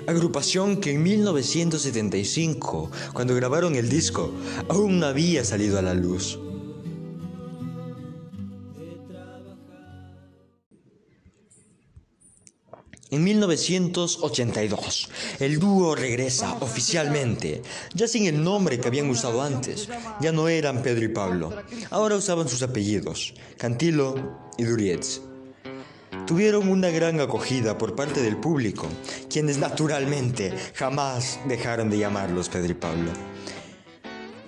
agrupación 0.05 0.77
que 0.77 0.91
en 0.91 1.03
1975, 1.03 2.91
cuando 3.13 3.35
grabaron 3.35 3.75
el 3.75 3.89
disco, 3.89 4.31
aún 4.69 4.99
no 4.99 5.05
había 5.05 5.45
salido 5.45 5.79
a 5.79 5.81
la 5.81 5.93
luz. 5.93 6.39
En 13.23 13.39
1982, 13.39 15.09
el 15.39 15.57
dúo 15.57 15.95
regresa 15.95 16.57
oficialmente, 16.59 17.61
ya 17.93 18.05
sin 18.05 18.25
el 18.25 18.43
nombre 18.43 18.81
que 18.81 18.89
habían 18.89 19.09
usado 19.09 19.41
antes. 19.41 19.87
Ya 20.19 20.33
no 20.33 20.49
eran 20.49 20.83
Pedro 20.83 21.05
y 21.05 21.07
Pablo, 21.07 21.53
ahora 21.89 22.17
usaban 22.17 22.49
sus 22.49 22.63
apellidos, 22.63 23.33
Cantilo 23.57 24.51
y 24.57 24.65
Durietz. 24.65 25.21
Tuvieron 26.27 26.67
una 26.67 26.89
gran 26.89 27.21
acogida 27.21 27.77
por 27.77 27.95
parte 27.95 28.21
del 28.21 28.35
público, 28.35 28.89
quienes 29.29 29.57
naturalmente 29.57 30.53
jamás 30.73 31.39
dejaron 31.47 31.89
de 31.89 31.99
llamarlos 31.99 32.49
Pedro 32.49 32.71
y 32.71 32.75
Pablo. 32.75 33.11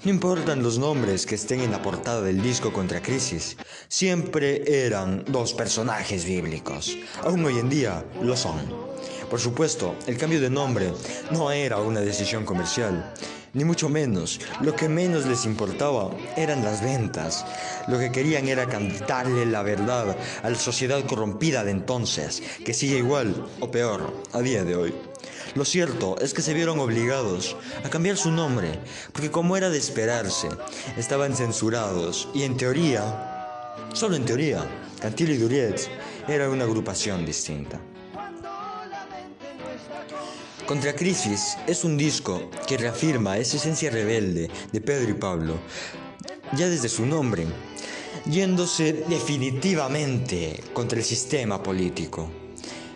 No 0.06 0.12
importan 0.12 0.62
los 0.62 0.78
nombres 0.78 1.26
que 1.26 1.34
estén 1.34 1.62
en 1.62 1.72
la 1.72 1.82
portada 1.82 2.22
del 2.22 2.40
disco 2.40 2.72
Contra 2.72 3.02
Crisis, 3.02 3.58
siempre 3.88 4.86
eran 4.86 5.26
dos 5.28 5.56
personajes 5.56 6.26
bíblicos. 6.26 6.96
Aún 7.24 7.44
hoy 7.44 7.58
en 7.58 7.70
día 7.72 8.06
lo 8.22 8.38
son. 8.38 8.60
Por 9.32 9.40
supuesto, 9.40 9.96
el 10.06 10.20
cambio 10.20 10.40
de 10.40 10.52
nombre 10.52 10.94
no 11.32 11.50
era 11.52 11.80
una 11.80 12.02
decisión 12.02 12.46
comercial, 12.46 13.16
ni 13.54 13.66
mucho 13.66 13.90
menos. 13.90 14.40
Lo 14.62 14.76
que 14.76 14.88
menos 14.88 15.26
les 15.26 15.44
importaba 15.46 16.12
eran 16.38 16.64
las 16.64 16.84
ventas. 16.84 17.44
Lo 17.88 17.98
que 17.98 18.12
querían 18.12 18.48
era 18.48 18.68
cantarle 18.68 19.48
la 19.48 19.64
verdad 19.64 20.16
a 20.44 20.50
la 20.52 20.56
sociedad 20.56 21.04
corrompida 21.08 21.64
de 21.64 21.72
entonces, 21.72 22.44
que 22.64 22.76
sigue 22.76 23.00
igual 23.00 23.48
o 23.60 23.72
peor 23.72 24.14
a 24.34 24.42
día 24.42 24.64
de 24.64 24.76
hoy. 24.76 24.94
Lo 25.56 25.64
cierto 25.64 26.18
es 26.20 26.34
que 26.34 26.42
se 26.42 26.54
vieron 26.54 26.80
obligados 26.80 27.56
a 27.86 27.90
cambiar 27.90 28.18
su 28.18 28.30
nombre, 28.30 28.78
porque 29.14 29.32
como 29.32 29.56
era 29.56 29.70
de 29.70 29.78
esperarse, 29.78 30.50
estaban 30.98 31.34
censurados 31.34 32.28
y 32.34 32.44
en 32.44 32.58
teoría, 32.58 33.72
solo 33.94 34.18
en 34.18 34.26
teoría, 34.26 34.68
Cantil 35.00 35.32
y 35.32 35.38
Durietz 35.38 35.88
era 36.28 36.50
una 36.50 36.66
agrupación 36.66 37.26
distinta. 37.26 37.80
Contra 40.66 40.94
Crisis 40.94 41.56
es 41.68 41.86
un 41.86 41.96
disco 41.96 42.50
que 42.68 42.78
reafirma 42.78 43.38
esa 43.38 43.56
esencia 43.56 43.90
rebelde 43.90 44.50
de 44.74 44.82
Pedro 44.82 45.10
y 45.10 45.14
Pablo, 45.14 45.58
ya 46.58 46.68
desde 46.68 46.90
su 46.90 47.06
nombre, 47.06 47.48
yéndose 48.26 49.06
definitivamente 49.08 50.62
contra 50.74 51.00
el 51.00 51.06
sistema 51.06 51.64
político 51.64 52.30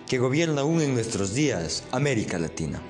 que 0.10 0.18
gobierna 0.18 0.62
aún 0.62 0.82
en 0.82 0.96
nuestros 0.96 1.36
días 1.36 1.84
América 1.92 2.40
Latina, 2.40 2.82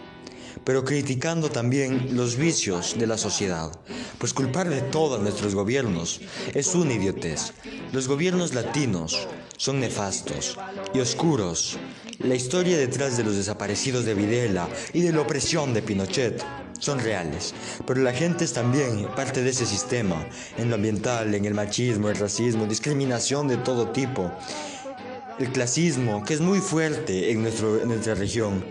pero 0.63 0.85
criticando 0.85 1.49
también 1.49 2.15
los 2.15 2.37
vicios 2.37 2.97
de 2.97 3.07
la 3.07 3.17
sociedad, 3.17 3.73
pues 4.17 4.33
culpar 4.33 4.69
de 4.69 4.79
todos 4.79 5.21
nuestros 5.21 5.53
gobiernos 5.53 6.21
es 6.53 6.73
una 6.75 6.93
idiotez. 6.93 7.51
Los 7.91 8.07
gobiernos 8.07 8.53
latinos 8.53 9.27
son 9.57 9.81
nefastos 9.81 10.57
y 10.93 11.01
oscuros. 11.01 11.77
La 12.19 12.35
historia 12.35 12.77
detrás 12.77 13.17
de 13.17 13.25
los 13.25 13.35
desaparecidos 13.35 14.05
de 14.05 14.13
Videla 14.13 14.69
y 14.93 15.01
de 15.01 15.11
la 15.11 15.19
opresión 15.19 15.73
de 15.73 15.81
Pinochet 15.81 16.41
son 16.79 16.99
reales, 16.99 17.53
pero 17.85 18.01
la 18.01 18.13
gente 18.13 18.45
es 18.45 18.53
también 18.53 19.07
parte 19.13 19.43
de 19.43 19.49
ese 19.49 19.65
sistema, 19.65 20.25
en 20.57 20.69
lo 20.69 20.75
ambiental, 20.75 21.35
en 21.35 21.43
el 21.43 21.53
machismo, 21.53 22.09
el 22.09 22.15
racismo, 22.15 22.65
discriminación 22.65 23.49
de 23.49 23.57
todo 23.57 23.89
tipo, 23.89 24.31
el 25.39 25.51
clasismo, 25.51 26.23
que 26.23 26.33
es 26.33 26.41
muy 26.41 26.59
fuerte 26.59 27.31
en, 27.31 27.43
nuestra 27.43 28.15
región. 28.15 28.63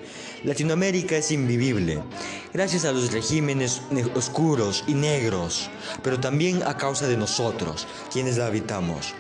Latinoamérica 0.44 1.16
es 1.16 1.32
invivible, 1.32 2.00
gracias 2.52 2.84
a 2.84 2.92
los 2.92 3.12
regímenes 3.12 3.82
oscuros 4.14 4.84
y 4.86 4.94
negros, 4.94 5.68
pero 6.02 6.20
también 6.20 6.62
a 6.62 6.76
causa 6.76 7.08
de 7.08 7.16
nosotros, 7.16 7.88
quienes 8.12 8.36
la 8.36 8.46
habitamos. 8.46 9.14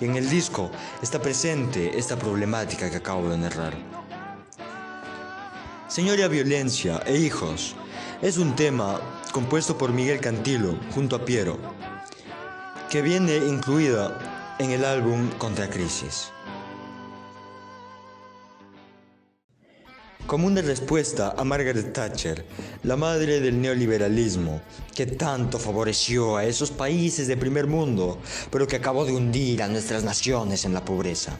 Y 0.00 0.04
en 0.04 0.16
el 0.16 0.30
disco 0.30 0.70
está 1.02 1.20
presente 1.20 1.98
esta 1.98 2.16
problemática 2.16 2.90
que 2.90 2.96
acabo 2.96 3.28
de 3.28 3.38
narrar. 3.38 3.76
Señora 5.88 6.28
Violencia 6.28 7.02
e 7.04 7.16
Hijos 7.16 7.74
es 8.22 8.38
un 8.38 8.54
tema 8.54 9.00
compuesto 9.32 9.76
por 9.76 9.92
Miguel 9.92 10.20
Cantilo 10.20 10.78
junto 10.94 11.16
a 11.16 11.24
Piero, 11.24 11.58
que 12.88 13.02
viene 13.02 13.36
incluida 13.36 14.54
en 14.60 14.70
el 14.70 14.84
álbum 14.84 15.28
Contra 15.38 15.68
Crisis. 15.68 16.30
Como 20.30 20.46
una 20.46 20.62
respuesta 20.62 21.34
a 21.36 21.42
Margaret 21.42 21.92
Thatcher, 21.92 22.44
la 22.84 22.94
madre 22.94 23.40
del 23.40 23.60
neoliberalismo, 23.60 24.60
que 24.94 25.04
tanto 25.04 25.58
favoreció 25.58 26.36
a 26.36 26.44
esos 26.44 26.70
países 26.70 27.26
de 27.26 27.36
primer 27.36 27.66
mundo, 27.66 28.16
pero 28.48 28.64
que 28.68 28.76
acabó 28.76 29.04
de 29.04 29.12
hundir 29.12 29.60
a 29.60 29.66
nuestras 29.66 30.04
naciones 30.04 30.64
en 30.64 30.72
la 30.72 30.84
pobreza 30.84 31.36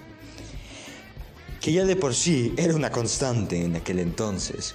que 1.61 1.73
ya 1.73 1.85
de 1.85 1.95
por 1.95 2.17
sí 2.17 2.53
era 2.57 2.75
una 2.75 2.91
constante 2.91 3.63
en 3.63 3.77
aquel 3.77 4.01
entonces. 4.01 4.75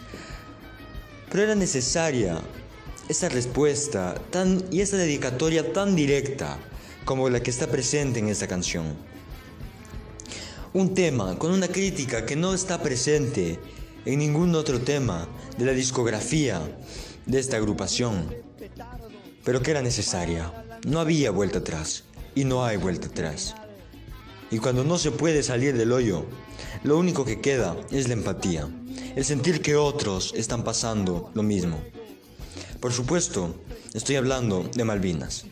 Pero 1.29 1.43
era 1.43 1.55
necesaria 1.55 2.39
esa 3.09 3.27
respuesta 3.27 4.15
tan, 4.29 4.63
y 4.71 4.79
esa 4.79 4.95
dedicatoria 4.95 5.73
tan 5.73 5.93
directa 5.93 6.57
como 7.03 7.27
la 7.27 7.43
que 7.43 7.51
está 7.51 7.67
presente 7.67 8.19
en 8.19 8.29
esta 8.29 8.47
canción. 8.47 8.95
Un 10.71 10.93
tema 10.93 11.37
con 11.37 11.51
una 11.51 11.67
crítica 11.67 12.25
que 12.25 12.37
no 12.37 12.53
está 12.53 12.81
presente 12.81 13.59
en 14.05 14.19
ningún 14.19 14.55
otro 14.55 14.79
tema 14.79 15.27
de 15.57 15.65
la 15.65 15.71
discografía 15.71 16.61
de 17.25 17.39
esta 17.39 17.57
agrupación, 17.57 18.33
pero 19.43 19.61
que 19.61 19.71
era 19.71 19.81
necesaria. 19.81 20.51
No 20.85 20.99
había 20.99 21.31
vuelta 21.31 21.59
atrás 21.59 22.03
y 22.35 22.43
no 22.43 22.63
hay 22.63 22.77
vuelta 22.77 23.07
atrás. 23.07 23.55
Y 24.51 24.59
cuando 24.59 24.83
no 24.83 24.97
se 24.97 25.11
puede 25.11 25.41
salir 25.41 25.75
del 25.75 25.91
hoyo, 25.91 26.25
lo 26.83 26.97
único 26.97 27.25
que 27.25 27.41
queda 27.41 27.75
es 27.91 28.07
la 28.07 28.13
empatía, 28.13 28.69
el 29.15 29.25
sentir 29.25 29.61
que 29.61 29.75
otros 29.75 30.33
están 30.35 30.63
pasando 30.63 31.31
lo 31.33 31.41
mismo. 31.41 31.81
Por 32.79 32.93
supuesto, 32.93 33.55
estoy 33.93 34.17
hablando 34.17 34.69
de 34.75 34.83
Malvinas. 34.83 35.45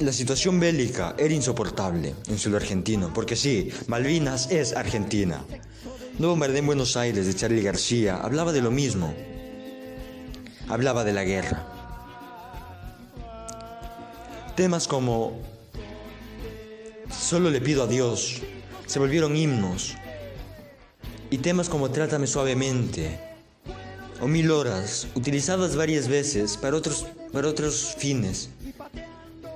La 0.00 0.12
situación 0.14 0.58
bélica 0.58 1.14
era 1.18 1.34
insoportable 1.34 2.14
en 2.26 2.38
suelo 2.38 2.56
argentino, 2.56 3.12
porque 3.12 3.36
sí, 3.36 3.70
Malvinas 3.86 4.50
es 4.50 4.74
Argentina. 4.74 5.44
No 6.18 6.28
bombardeo 6.28 6.60
en 6.60 6.66
Buenos 6.66 6.96
Aires 6.96 7.26
de 7.26 7.34
Charlie 7.34 7.62
García 7.62 8.16
hablaba 8.16 8.52
de 8.52 8.62
lo 8.62 8.70
mismo. 8.70 9.14
Hablaba 10.68 11.04
de 11.04 11.12
la 11.12 11.24
guerra. 11.24 11.66
Temas 14.56 14.88
como 14.88 15.38
Solo 17.10 17.50
le 17.50 17.60
pido 17.60 17.82
a 17.82 17.86
Dios 17.86 18.40
se 18.86 18.98
volvieron 18.98 19.36
himnos. 19.36 19.96
Y 21.30 21.38
temas 21.38 21.68
como 21.68 21.90
Trátame 21.90 22.26
suavemente 22.26 23.20
o 24.20 24.26
Mil 24.26 24.50
horas, 24.50 25.08
utilizadas 25.14 25.76
varias 25.76 26.08
veces 26.08 26.56
para 26.56 26.76
otros, 26.76 27.06
para 27.32 27.48
otros 27.48 27.94
fines, 27.98 28.50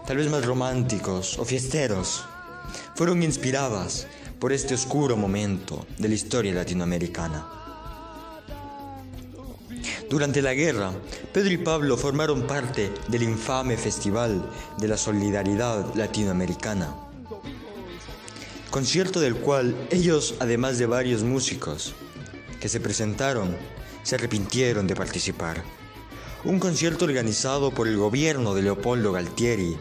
tal 0.07 0.19
vez 0.19 0.29
más 0.31 0.45
románticos 0.45 1.39
o 1.39 1.45
fiesteros, 1.45 2.25
fueron 2.95 3.23
inspiradas 3.23 4.07
por 4.39 4.53
este 4.53 4.75
oscuro 4.75 5.17
momento 5.17 5.87
de 5.99 6.09
la 6.09 6.15
historia 6.15 6.53
latinoamericana. 6.53 7.47
Durante 10.11 10.43
la 10.43 10.53
guerra, 10.55 10.93
Pedro 11.33 11.53
y 11.53 11.57
Pablo 11.59 11.97
formaron 11.97 12.47
parte 12.47 12.93
del 13.09 13.23
infame 13.23 13.77
Festival 13.77 14.49
de 14.79 14.89
la 14.89 14.97
Solidaridad 14.97 15.95
Latinoamericana, 15.95 16.95
concierto 18.71 19.21
del 19.21 19.37
cual 19.37 19.75
ellos, 19.91 20.35
además 20.41 20.79
de 20.79 20.87
varios 20.87 21.23
músicos 21.23 21.95
que 22.61 22.69
se 22.69 22.81
presentaron, 22.81 23.57
se 24.03 24.17
arrepintieron 24.17 24.87
de 24.87 24.95
participar. 24.95 25.63
Un 26.45 26.59
concierto 26.59 27.07
organizado 27.07 27.71
por 27.71 27.89
el 27.89 27.97
gobierno 27.97 28.53
de 28.53 28.61
Leopoldo 28.61 29.13
Galtieri, 29.13 29.79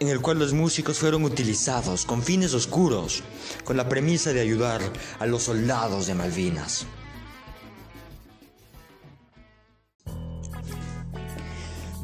en 0.00 0.08
el 0.08 0.20
cual 0.20 0.40
los 0.40 0.52
músicos 0.52 0.98
fueron 0.98 1.22
utilizados 1.22 2.04
con 2.04 2.20
fines 2.20 2.52
oscuros, 2.52 3.22
con 3.62 3.76
la 3.76 3.88
premisa 3.88 4.32
de 4.32 4.40
ayudar 4.40 4.80
a 5.20 5.26
los 5.26 5.44
soldados 5.44 6.08
de 6.08 6.14
Malvinas. 6.14 6.84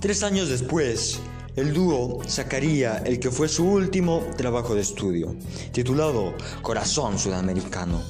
Tres 0.01 0.23
años 0.23 0.49
después, 0.49 1.19
el 1.57 1.75
dúo 1.75 2.23
sacaría 2.29 2.99
el 2.99 3.19
que 3.19 3.33
fue 3.33 3.49
su 3.49 3.65
último 3.69 4.25
trabajo 4.37 4.77
de 4.77 4.83
estudio, 4.83 5.35
titulado 5.73 6.37
Corazón 6.63 7.19
Sudamericano, 7.19 8.01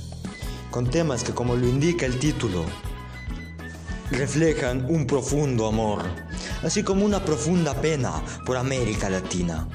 con 0.71 0.91
temas 0.91 1.25
que, 1.25 1.33
como 1.33 1.57
lo 1.57 1.67
indica 1.67 2.05
el 2.05 2.19
título, 2.19 2.67
reflejan 4.11 4.87
un 4.89 5.07
profundo 5.07 5.67
amor, 5.67 6.03
así 6.63 6.83
como 6.83 7.05
una 7.05 7.25
profunda 7.25 7.75
pena 7.75 8.23
por 8.47 8.57
América 8.57 9.11
Latina. 9.11 9.69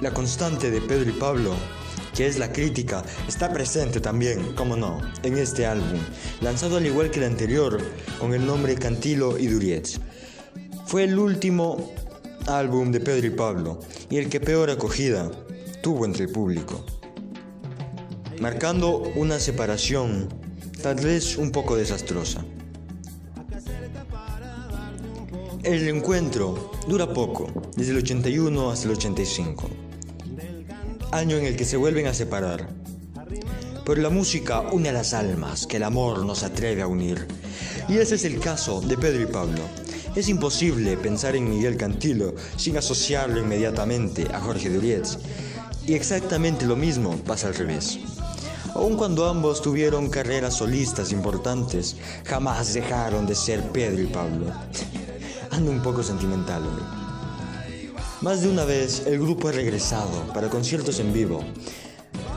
La 0.00 0.12
constante 0.12 0.70
de 0.70 0.80
Pedro 0.80 1.10
y 1.10 1.14
Pablo, 1.14 1.54
que 2.14 2.26
es 2.26 2.38
la 2.38 2.52
crítica, 2.52 3.02
está 3.26 3.52
presente 3.52 4.00
también, 4.00 4.54
como 4.54 4.76
no, 4.76 5.00
en 5.22 5.38
este 5.38 5.66
álbum, 5.66 6.00
lanzado 6.40 6.76
al 6.76 6.86
igual 6.86 7.10
que 7.10 7.20
el 7.20 7.26
anterior, 7.26 7.80
con 8.18 8.34
el 8.34 8.46
nombre 8.46 8.74
Cantilo 8.74 9.38
y 9.38 9.46
Durietz. 9.46 10.00
Fue 10.86 11.04
el 11.04 11.18
último 11.18 11.92
álbum 12.46 12.92
de 12.92 13.00
Pedro 13.00 13.26
y 13.26 13.30
Pablo 13.30 13.80
y 14.10 14.18
el 14.18 14.28
que 14.28 14.40
peor 14.40 14.70
acogida 14.70 15.30
tuvo 15.82 16.04
entre 16.04 16.24
el 16.24 16.30
público, 16.30 16.84
marcando 18.40 18.98
una 19.16 19.38
separación 19.38 20.28
tal 20.82 20.96
vez 20.96 21.36
un 21.36 21.50
poco 21.50 21.76
desastrosa. 21.76 22.44
El 25.66 25.88
encuentro 25.88 26.70
dura 26.86 27.12
poco, 27.12 27.50
desde 27.74 27.90
el 27.90 27.98
81 27.98 28.70
hasta 28.70 28.86
el 28.86 28.92
85, 28.92 29.68
año 31.10 31.38
en 31.38 31.44
el 31.44 31.56
que 31.56 31.64
se 31.64 31.76
vuelven 31.76 32.06
a 32.06 32.14
separar. 32.14 32.68
Pero 33.84 34.00
la 34.00 34.08
música 34.08 34.60
une 34.60 34.90
a 34.90 34.92
las 34.92 35.12
almas 35.12 35.66
que 35.66 35.78
el 35.78 35.82
amor 35.82 36.24
nos 36.24 36.44
atreve 36.44 36.82
a 36.82 36.86
unir. 36.86 37.26
Y 37.88 37.96
ese 37.98 38.14
es 38.14 38.24
el 38.24 38.38
caso 38.38 38.80
de 38.80 38.96
Pedro 38.96 39.20
y 39.20 39.26
Pablo, 39.26 39.62
es 40.14 40.28
imposible 40.28 40.96
pensar 40.96 41.34
en 41.34 41.50
Miguel 41.50 41.76
Cantilo 41.76 42.36
sin 42.56 42.76
asociarlo 42.76 43.40
inmediatamente 43.40 44.28
a 44.32 44.40
Jorge 44.40 44.70
Durietz. 44.70 45.18
Y 45.84 45.94
exactamente 45.94 46.64
lo 46.64 46.76
mismo 46.76 47.16
pasa 47.26 47.48
al 47.48 47.54
revés. 47.56 47.98
Aun 48.76 48.96
cuando 48.96 49.28
ambos 49.28 49.62
tuvieron 49.62 50.10
carreras 50.10 50.54
solistas 50.54 51.10
importantes, 51.10 51.96
jamás 52.24 52.72
dejaron 52.72 53.26
de 53.26 53.34
ser 53.34 53.62
Pedro 53.72 54.00
y 54.00 54.06
Pablo. 54.06 54.46
Un 55.58 55.80
poco 55.82 56.02
sentimental, 56.02 56.62
Más 58.20 58.42
de 58.42 58.48
una 58.48 58.64
vez 58.64 59.06
el 59.06 59.18
grupo 59.18 59.48
ha 59.48 59.52
regresado 59.52 60.26
para 60.34 60.50
conciertos 60.50 61.00
en 61.00 61.14
vivo, 61.14 61.42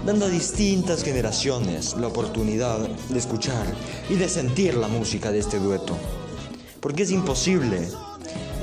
dando 0.05 0.25
a 0.25 0.29
distintas 0.29 1.03
generaciones 1.03 1.97
la 1.97 2.07
oportunidad 2.07 2.79
de 2.79 3.19
escuchar 3.19 3.65
y 4.09 4.15
de 4.15 4.29
sentir 4.29 4.75
la 4.75 4.87
música 4.87 5.33
de 5.33 5.39
este 5.39 5.59
dueto. 5.59 5.97
Porque 6.79 7.03
es 7.03 7.11
imposible 7.11 7.89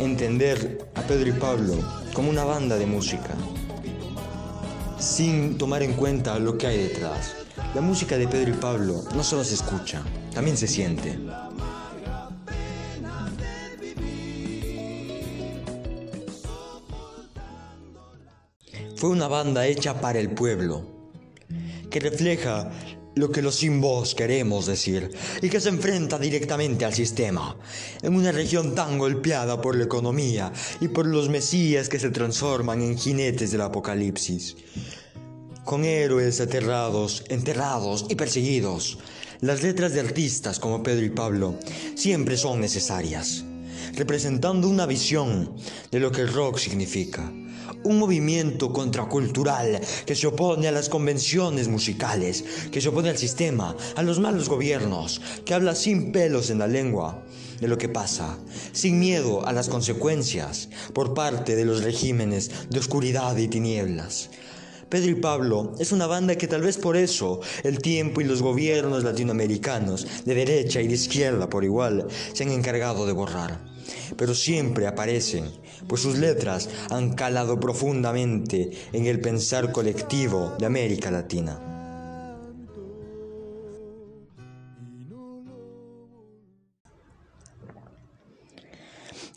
entender 0.00 0.88
a 0.94 1.02
Pedro 1.02 1.28
y 1.28 1.32
Pablo 1.32 1.74
como 2.14 2.30
una 2.30 2.44
banda 2.44 2.76
de 2.76 2.86
música 2.86 3.34
sin 4.98 5.58
tomar 5.58 5.82
en 5.82 5.92
cuenta 5.92 6.38
lo 6.38 6.56
que 6.56 6.66
hay 6.66 6.78
detrás. 6.78 7.34
La 7.74 7.82
música 7.82 8.16
de 8.16 8.26
Pedro 8.26 8.50
y 8.50 8.54
Pablo 8.54 9.04
no 9.14 9.22
solo 9.22 9.44
se 9.44 9.54
escucha, 9.54 10.02
también 10.32 10.56
se 10.56 10.66
siente. 10.66 11.18
Fue 18.96 19.10
una 19.10 19.28
banda 19.28 19.66
hecha 19.66 20.00
para 20.00 20.18
el 20.18 20.30
pueblo, 20.30 20.82
que 21.90 22.00
refleja 22.00 22.70
lo 23.14 23.30
que 23.30 23.42
los 23.42 23.56
sin 23.56 23.80
voz 23.80 24.14
queremos 24.14 24.64
decir 24.64 25.10
y 25.42 25.50
que 25.50 25.60
se 25.60 25.68
enfrenta 25.68 26.18
directamente 26.18 26.86
al 26.86 26.94
sistema, 26.94 27.58
en 28.02 28.14
una 28.14 28.32
región 28.32 28.74
tan 28.74 28.98
golpeada 28.98 29.60
por 29.60 29.76
la 29.76 29.84
economía 29.84 30.50
y 30.80 30.88
por 30.88 31.06
los 31.06 31.28
mesías 31.28 31.90
que 31.90 31.98
se 31.98 32.08
transforman 32.08 32.80
en 32.80 32.96
jinetes 32.96 33.50
del 33.52 33.62
apocalipsis. 33.62 34.56
con 35.64 35.84
héroes 35.84 36.40
aterrados, 36.40 37.24
enterrados 37.28 38.06
y 38.08 38.14
perseguidos. 38.14 38.98
Las 39.40 39.64
letras 39.64 39.92
de 39.92 40.00
artistas 40.00 40.60
como 40.60 40.82
Pedro 40.82 41.04
y 41.04 41.10
Pablo 41.10 41.58
siempre 41.96 42.36
son 42.36 42.60
necesarias, 42.60 43.44
representando 43.94 44.68
una 44.68 44.86
visión 44.86 45.56
de 45.90 45.98
lo 45.98 46.12
que 46.12 46.20
el 46.20 46.32
rock 46.32 46.58
significa. 46.58 47.32
Un 47.86 48.00
movimiento 48.00 48.72
contracultural 48.72 49.80
que 50.04 50.16
se 50.16 50.26
opone 50.26 50.66
a 50.66 50.72
las 50.72 50.88
convenciones 50.88 51.68
musicales, 51.68 52.44
que 52.72 52.80
se 52.80 52.88
opone 52.88 53.10
al 53.10 53.16
sistema, 53.16 53.76
a 53.94 54.02
los 54.02 54.18
malos 54.18 54.48
gobiernos, 54.48 55.20
que 55.44 55.54
habla 55.54 55.76
sin 55.76 56.10
pelos 56.10 56.50
en 56.50 56.58
la 56.58 56.66
lengua 56.66 57.22
de 57.60 57.68
lo 57.68 57.78
que 57.78 57.88
pasa, 57.88 58.38
sin 58.72 58.98
miedo 58.98 59.46
a 59.46 59.52
las 59.52 59.68
consecuencias 59.68 60.68
por 60.94 61.14
parte 61.14 61.54
de 61.54 61.64
los 61.64 61.84
regímenes 61.84 62.50
de 62.70 62.80
oscuridad 62.80 63.36
y 63.36 63.46
tinieblas. 63.46 64.30
Pedro 64.88 65.10
y 65.12 65.14
Pablo 65.14 65.74
es 65.78 65.92
una 65.92 66.08
banda 66.08 66.34
que 66.34 66.48
tal 66.48 66.62
vez 66.62 66.78
por 66.78 66.96
eso 66.96 67.40
el 67.62 67.78
tiempo 67.78 68.20
y 68.20 68.24
los 68.24 68.42
gobiernos 68.42 69.04
latinoamericanos, 69.04 70.24
de 70.24 70.34
derecha 70.34 70.80
y 70.80 70.88
de 70.88 70.94
izquierda 70.94 71.48
por 71.48 71.62
igual, 71.62 72.08
se 72.32 72.42
han 72.42 72.50
encargado 72.50 73.06
de 73.06 73.12
borrar. 73.12 73.75
Pero 74.16 74.34
siempre 74.34 74.86
aparecen, 74.86 75.50
pues 75.86 76.02
sus 76.02 76.18
letras 76.18 76.68
han 76.90 77.14
calado 77.14 77.58
profundamente 77.60 78.70
en 78.92 79.06
el 79.06 79.20
pensar 79.20 79.72
colectivo 79.72 80.54
de 80.58 80.66
América 80.66 81.10
Latina. 81.10 81.60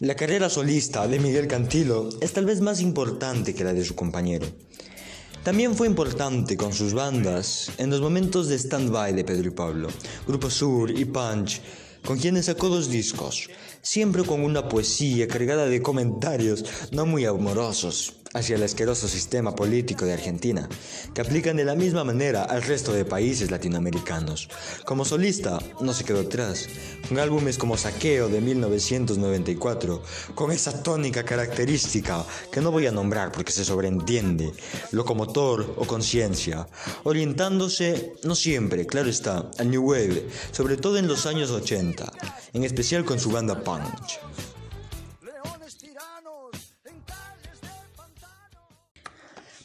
La 0.01 0.15
carrera 0.15 0.49
solista 0.49 1.05
de 1.09 1.19
Miguel 1.19 1.47
Cantilo 1.47 2.07
es 2.21 2.31
tal 2.31 2.45
vez 2.45 2.61
más 2.61 2.79
importante 2.79 3.53
que 3.53 3.65
la 3.65 3.73
de 3.73 3.83
su 3.83 3.95
compañero. 3.95 4.47
También 5.43 5.75
fue 5.75 5.87
importante 5.87 6.55
con 6.55 6.71
sus 6.71 6.93
bandas 6.93 7.71
en 7.77 7.89
los 7.89 7.99
momentos 7.99 8.47
de 8.47 8.57
stand-by 8.57 9.13
de 9.13 9.25
Pedro 9.25 9.49
y 9.49 9.51
Pablo, 9.51 9.89
Grupo 10.25 10.49
Sur 10.49 10.89
y 10.89 11.03
Punch, 11.03 11.61
con 12.05 12.17
quienes 12.17 12.45
sacó 12.45 12.69
dos 12.69 12.89
discos, 12.89 13.49
siempre 13.81 14.23
con 14.23 14.43
una 14.43 14.67
poesía 14.67 15.27
cargada 15.27 15.65
de 15.65 15.81
comentarios 15.81 16.63
no 16.91 17.05
muy 17.05 17.25
amorosos, 17.25 18.13
hacia 18.33 18.55
el 18.55 18.63
asqueroso 18.63 19.07
sistema 19.07 19.55
político 19.55 20.05
de 20.05 20.13
Argentina, 20.13 20.69
que 21.13 21.21
aplican 21.21 21.57
de 21.57 21.65
la 21.65 21.75
misma 21.75 22.03
manera 22.03 22.43
al 22.43 22.61
resto 22.61 22.93
de 22.93 23.05
países 23.05 23.51
latinoamericanos. 23.51 24.49
Como 24.85 25.05
solista, 25.05 25.59
no 25.81 25.93
se 25.93 26.03
quedó 26.03 26.21
atrás, 26.21 26.67
con 27.07 27.19
álbumes 27.19 27.57
como 27.57 27.77
Saqueo 27.77 28.29
de 28.29 28.41
1994, 28.41 30.03
con 30.35 30.51
esa 30.51 30.83
tónica 30.83 31.23
característica 31.23 32.25
que 32.51 32.61
no 32.61 32.71
voy 32.71 32.87
a 32.87 32.91
nombrar 32.91 33.31
porque 33.31 33.51
se 33.51 33.65
sobreentiende, 33.65 34.51
Locomotor 34.91 35.75
o 35.77 35.85
Conciencia, 35.85 36.67
orientándose, 37.03 38.13
no 38.23 38.35
siempre, 38.35 38.85
claro 38.85 39.09
está, 39.09 39.49
al 39.57 39.71
New 39.71 39.83
Wave, 39.89 40.27
sobre 40.51 40.77
todo 40.77 40.97
en 40.97 41.07
los 41.07 41.25
años 41.25 41.49
80, 41.51 42.11
en 42.53 42.63
especial 42.63 43.05
con 43.05 43.19
su 43.19 43.31
banda 43.31 43.63
Punch. 43.63 44.19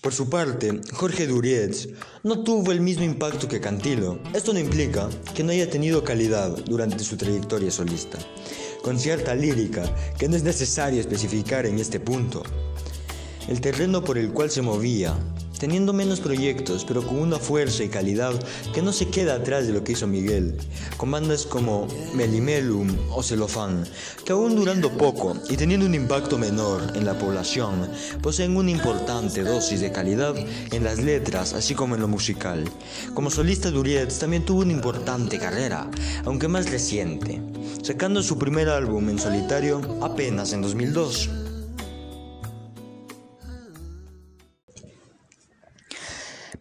Por 0.04 0.12
su 0.12 0.28
parte, 0.28 0.82
Jorge 0.92 1.26
Durietz 1.26 1.88
no 2.24 2.44
tuvo 2.44 2.72
el 2.72 2.82
mismo 2.82 3.04
impacto 3.04 3.48
que 3.48 3.58
Cantilo. 3.58 4.18
Esto 4.34 4.52
no 4.52 4.58
implica 4.58 5.08
que 5.34 5.42
no 5.42 5.50
haya 5.50 5.70
tenido 5.70 6.04
calidad 6.04 6.50
durante 6.66 7.02
su 7.02 7.16
trayectoria 7.16 7.70
solista, 7.70 8.18
con 8.82 8.98
cierta 8.98 9.34
lírica 9.34 9.82
que 10.18 10.28
no 10.28 10.36
es 10.36 10.42
necesario 10.42 11.00
especificar 11.00 11.64
en 11.64 11.78
este 11.78 12.00
punto. 12.00 12.42
El 13.48 13.62
terreno 13.62 14.04
por 14.04 14.18
el 14.18 14.30
cual 14.30 14.50
se 14.50 14.60
movía 14.60 15.16
teniendo 15.58 15.92
menos 15.92 16.20
proyectos, 16.20 16.84
pero 16.84 17.06
con 17.06 17.18
una 17.18 17.38
fuerza 17.38 17.84
y 17.84 17.88
calidad 17.88 18.32
que 18.72 18.82
no 18.82 18.92
se 18.92 19.08
queda 19.08 19.34
atrás 19.34 19.66
de 19.66 19.72
lo 19.72 19.84
que 19.84 19.92
hizo 19.92 20.06
Miguel, 20.06 20.56
con 20.96 21.10
bandas 21.10 21.46
como 21.46 21.86
Melimelum 22.14 22.88
o 23.10 23.22
Celofán, 23.22 23.84
que 24.24 24.32
aún 24.32 24.56
durando 24.56 24.90
poco 24.90 25.36
y 25.48 25.56
teniendo 25.56 25.86
un 25.86 25.94
impacto 25.94 26.38
menor 26.38 26.92
en 26.94 27.04
la 27.04 27.18
población, 27.18 27.88
poseen 28.22 28.56
una 28.56 28.70
importante 28.70 29.42
dosis 29.42 29.80
de 29.80 29.92
calidad 29.92 30.34
en 30.36 30.84
las 30.84 30.98
letras, 30.98 31.54
así 31.54 31.74
como 31.74 31.94
en 31.94 32.00
lo 32.00 32.08
musical. 32.08 32.64
Como 33.14 33.30
solista 33.30 33.70
Durietz 33.70 34.18
también 34.18 34.44
tuvo 34.44 34.62
una 34.62 34.72
importante 34.72 35.38
carrera, 35.38 35.90
aunque 36.24 36.48
más 36.48 36.70
reciente, 36.70 37.40
sacando 37.82 38.22
su 38.22 38.38
primer 38.38 38.68
álbum 38.68 39.08
en 39.08 39.18
solitario 39.18 39.80
apenas 40.02 40.52
en 40.52 40.62
2002. 40.62 41.43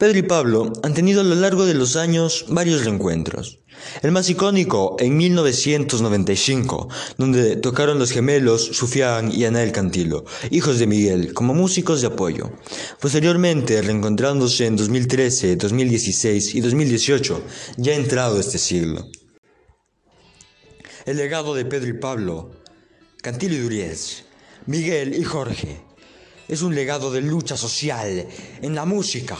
Pedro 0.04 0.20
y 0.20 0.24
Pablo 0.24 0.74
han 0.84 0.94
tenido 0.94 1.22
a 1.22 1.24
lo 1.24 1.34
largo 1.34 1.66
de 1.66 1.76
los 1.76 1.96
años 1.96 2.48
varios 2.50 2.84
reencuentros. 2.84 3.62
El 4.02 4.12
más 4.12 4.30
icónico 4.30 4.98
en 5.00 5.16
1995, 5.16 6.90
donde 7.18 7.56
tocaron 7.56 8.00
los 8.00 8.12
gemelos 8.12 8.66
Sufián 8.66 9.32
y 9.32 9.46
Anael 9.46 9.72
Cantilo, 9.72 10.26
hijos 10.52 10.80
de 10.80 10.88
Miguel, 10.88 11.34
como 11.34 11.54
músicos 11.54 12.02
de 12.02 12.08
apoyo. 12.08 12.52
Posteriormente, 13.00 13.82
reencontrándose 13.82 14.66
en 14.66 14.76
2013, 14.76 15.56
2016 15.56 16.56
y 16.56 16.60
2018, 16.60 17.42
ya 17.78 17.94
entrado 17.94 18.42
este 18.42 18.58
siglo. 18.58 19.08
El 21.06 21.16
legado 21.16 21.56
de 21.56 21.64
Pedro 21.64 21.88
y 21.88 21.94
Pablo, 21.94 22.52
Cantilo 23.22 23.56
y 23.56 23.60
Duriez, 23.60 24.26
Miguel 24.66 25.16
y 25.18 25.24
Jorge, 25.24 25.80
es 26.50 26.62
un 26.62 26.76
legado 26.76 27.10
de 27.10 27.22
lucha 27.22 27.56
social 27.56 28.28
en 28.62 28.76
la 28.76 28.84
música, 28.84 29.38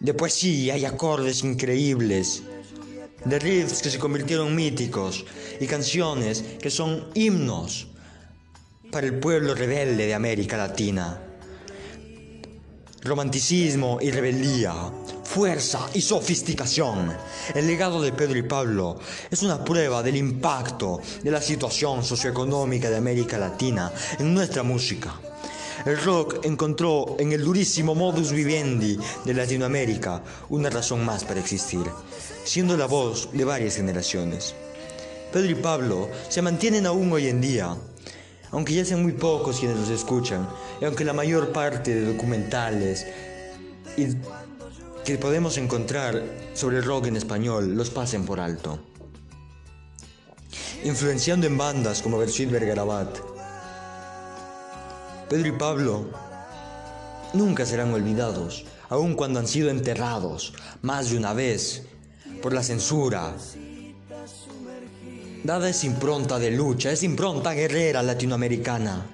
de 0.00 0.14
poesía 0.14 0.76
y 0.76 0.84
acordes 0.84 1.42
increíbles, 1.44 2.42
de 3.24 3.38
riffs 3.38 3.80
que 3.80 3.90
se 3.90 3.98
convirtieron 3.98 4.54
míticos 4.54 5.24
y 5.60 5.66
canciones 5.66 6.44
que 6.60 6.70
son 6.70 7.08
himnos 7.14 7.88
para 8.90 9.06
el 9.06 9.18
pueblo 9.18 9.54
rebelde 9.54 10.06
de 10.06 10.14
América 10.14 10.56
Latina. 10.56 11.20
Romanticismo 13.02 13.98
y 14.00 14.10
rebeldía, 14.10 14.72
fuerza 15.24 15.88
y 15.94 16.00
sofisticación. 16.00 17.12
El 17.54 17.66
legado 17.66 18.00
de 18.00 18.12
Pedro 18.12 18.38
y 18.38 18.42
Pablo 18.42 18.98
es 19.30 19.42
una 19.42 19.62
prueba 19.64 20.02
del 20.02 20.16
impacto 20.16 21.00
de 21.22 21.30
la 21.30 21.42
situación 21.42 22.04
socioeconómica 22.04 22.88
de 22.88 22.96
América 22.96 23.36
Latina 23.36 23.92
en 24.18 24.32
nuestra 24.32 24.62
música. 24.62 25.20
El 25.84 25.98
rock 26.02 26.44
encontró 26.44 27.16
en 27.18 27.32
el 27.32 27.44
durísimo 27.44 27.94
modus 27.94 28.32
vivendi 28.32 28.98
de 29.24 29.34
Latinoamérica 29.34 30.22
una 30.48 30.70
razón 30.70 31.04
más 31.04 31.24
para 31.24 31.40
existir, 31.40 31.84
siendo 32.42 32.74
la 32.76 32.86
voz 32.86 33.28
de 33.32 33.44
varias 33.44 33.76
generaciones. 33.76 34.54
Pedro 35.30 35.50
y 35.50 35.54
Pablo 35.56 36.08
se 36.30 36.40
mantienen 36.40 36.86
aún 36.86 37.12
hoy 37.12 37.28
en 37.28 37.40
día, 37.40 37.76
aunque 38.50 38.72
ya 38.72 38.84
sean 38.84 39.02
muy 39.02 39.12
pocos 39.12 39.58
quienes 39.58 39.76
los 39.76 39.90
escuchan, 39.90 40.48
y 40.80 40.86
aunque 40.86 41.04
la 41.04 41.12
mayor 41.12 41.52
parte 41.52 41.94
de 41.94 42.12
documentales 42.14 43.06
que 45.04 45.18
podemos 45.18 45.58
encontrar 45.58 46.22
sobre 46.54 46.78
el 46.78 46.84
rock 46.84 47.08
en 47.08 47.16
español 47.16 47.74
los 47.74 47.90
pasen 47.90 48.24
por 48.24 48.40
alto. 48.40 48.78
Influenciando 50.82 51.46
en 51.46 51.58
bandas 51.58 52.00
como 52.00 52.16
Bersuit 52.16 52.50
Vergarabat, 52.50 53.33
Pedro 55.28 55.48
y 55.48 55.52
Pablo 55.52 56.04
nunca 57.32 57.64
serán 57.64 57.92
olvidados, 57.92 58.64
aun 58.88 59.14
cuando 59.14 59.40
han 59.40 59.48
sido 59.48 59.70
enterrados 59.70 60.52
más 60.82 61.10
de 61.10 61.16
una 61.16 61.32
vez 61.32 61.84
por 62.42 62.52
la 62.52 62.62
censura. 62.62 63.34
Dada 65.42 65.68
esa 65.68 65.86
impronta 65.86 66.38
de 66.38 66.50
lucha, 66.50 66.92
esa 66.92 67.06
impronta 67.06 67.52
guerrera 67.52 68.02
latinoamericana 68.02 69.06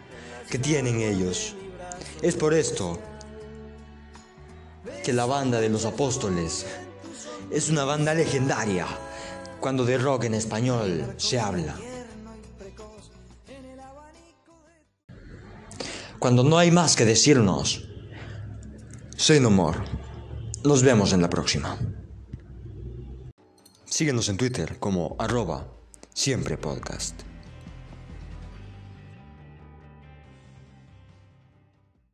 que 0.51 0.59
tienen 0.59 1.01
ellos. 1.01 1.55
Es 2.23 2.35
por 2.35 2.55
esto 2.55 2.99
que 5.05 5.13
la 5.13 5.27
banda 5.27 5.61
de 5.61 5.69
los 5.69 5.85
apóstoles 5.85 6.67
es 7.51 7.69
una 7.69 7.85
banda 7.85 8.15
legendaria 8.15 8.87
cuando 9.61 9.85
de 9.85 9.99
rock 9.99 10.25
en 10.25 10.35
español 10.35 11.15
se 11.17 11.39
habla. 11.39 11.77
Cuando 16.21 16.45
no 16.45 16.59
hay 16.59 16.71
más 16.71 16.97
que 16.97 17.07
decirnos, 17.07 17.89
say 19.17 19.41
no 19.41 19.49
more. 19.49 19.79
Nos 20.65 20.83
vemos 20.83 21.15
en 21.15 21.23
la 21.23 21.31
próxima. 21.31 21.79
Síguenos 23.87 24.29
en 24.29 24.37
Twitter 24.37 24.79
como 24.79 25.17
arroba 25.19 25.73
siempre 26.13 26.59
podcast. 26.59 27.30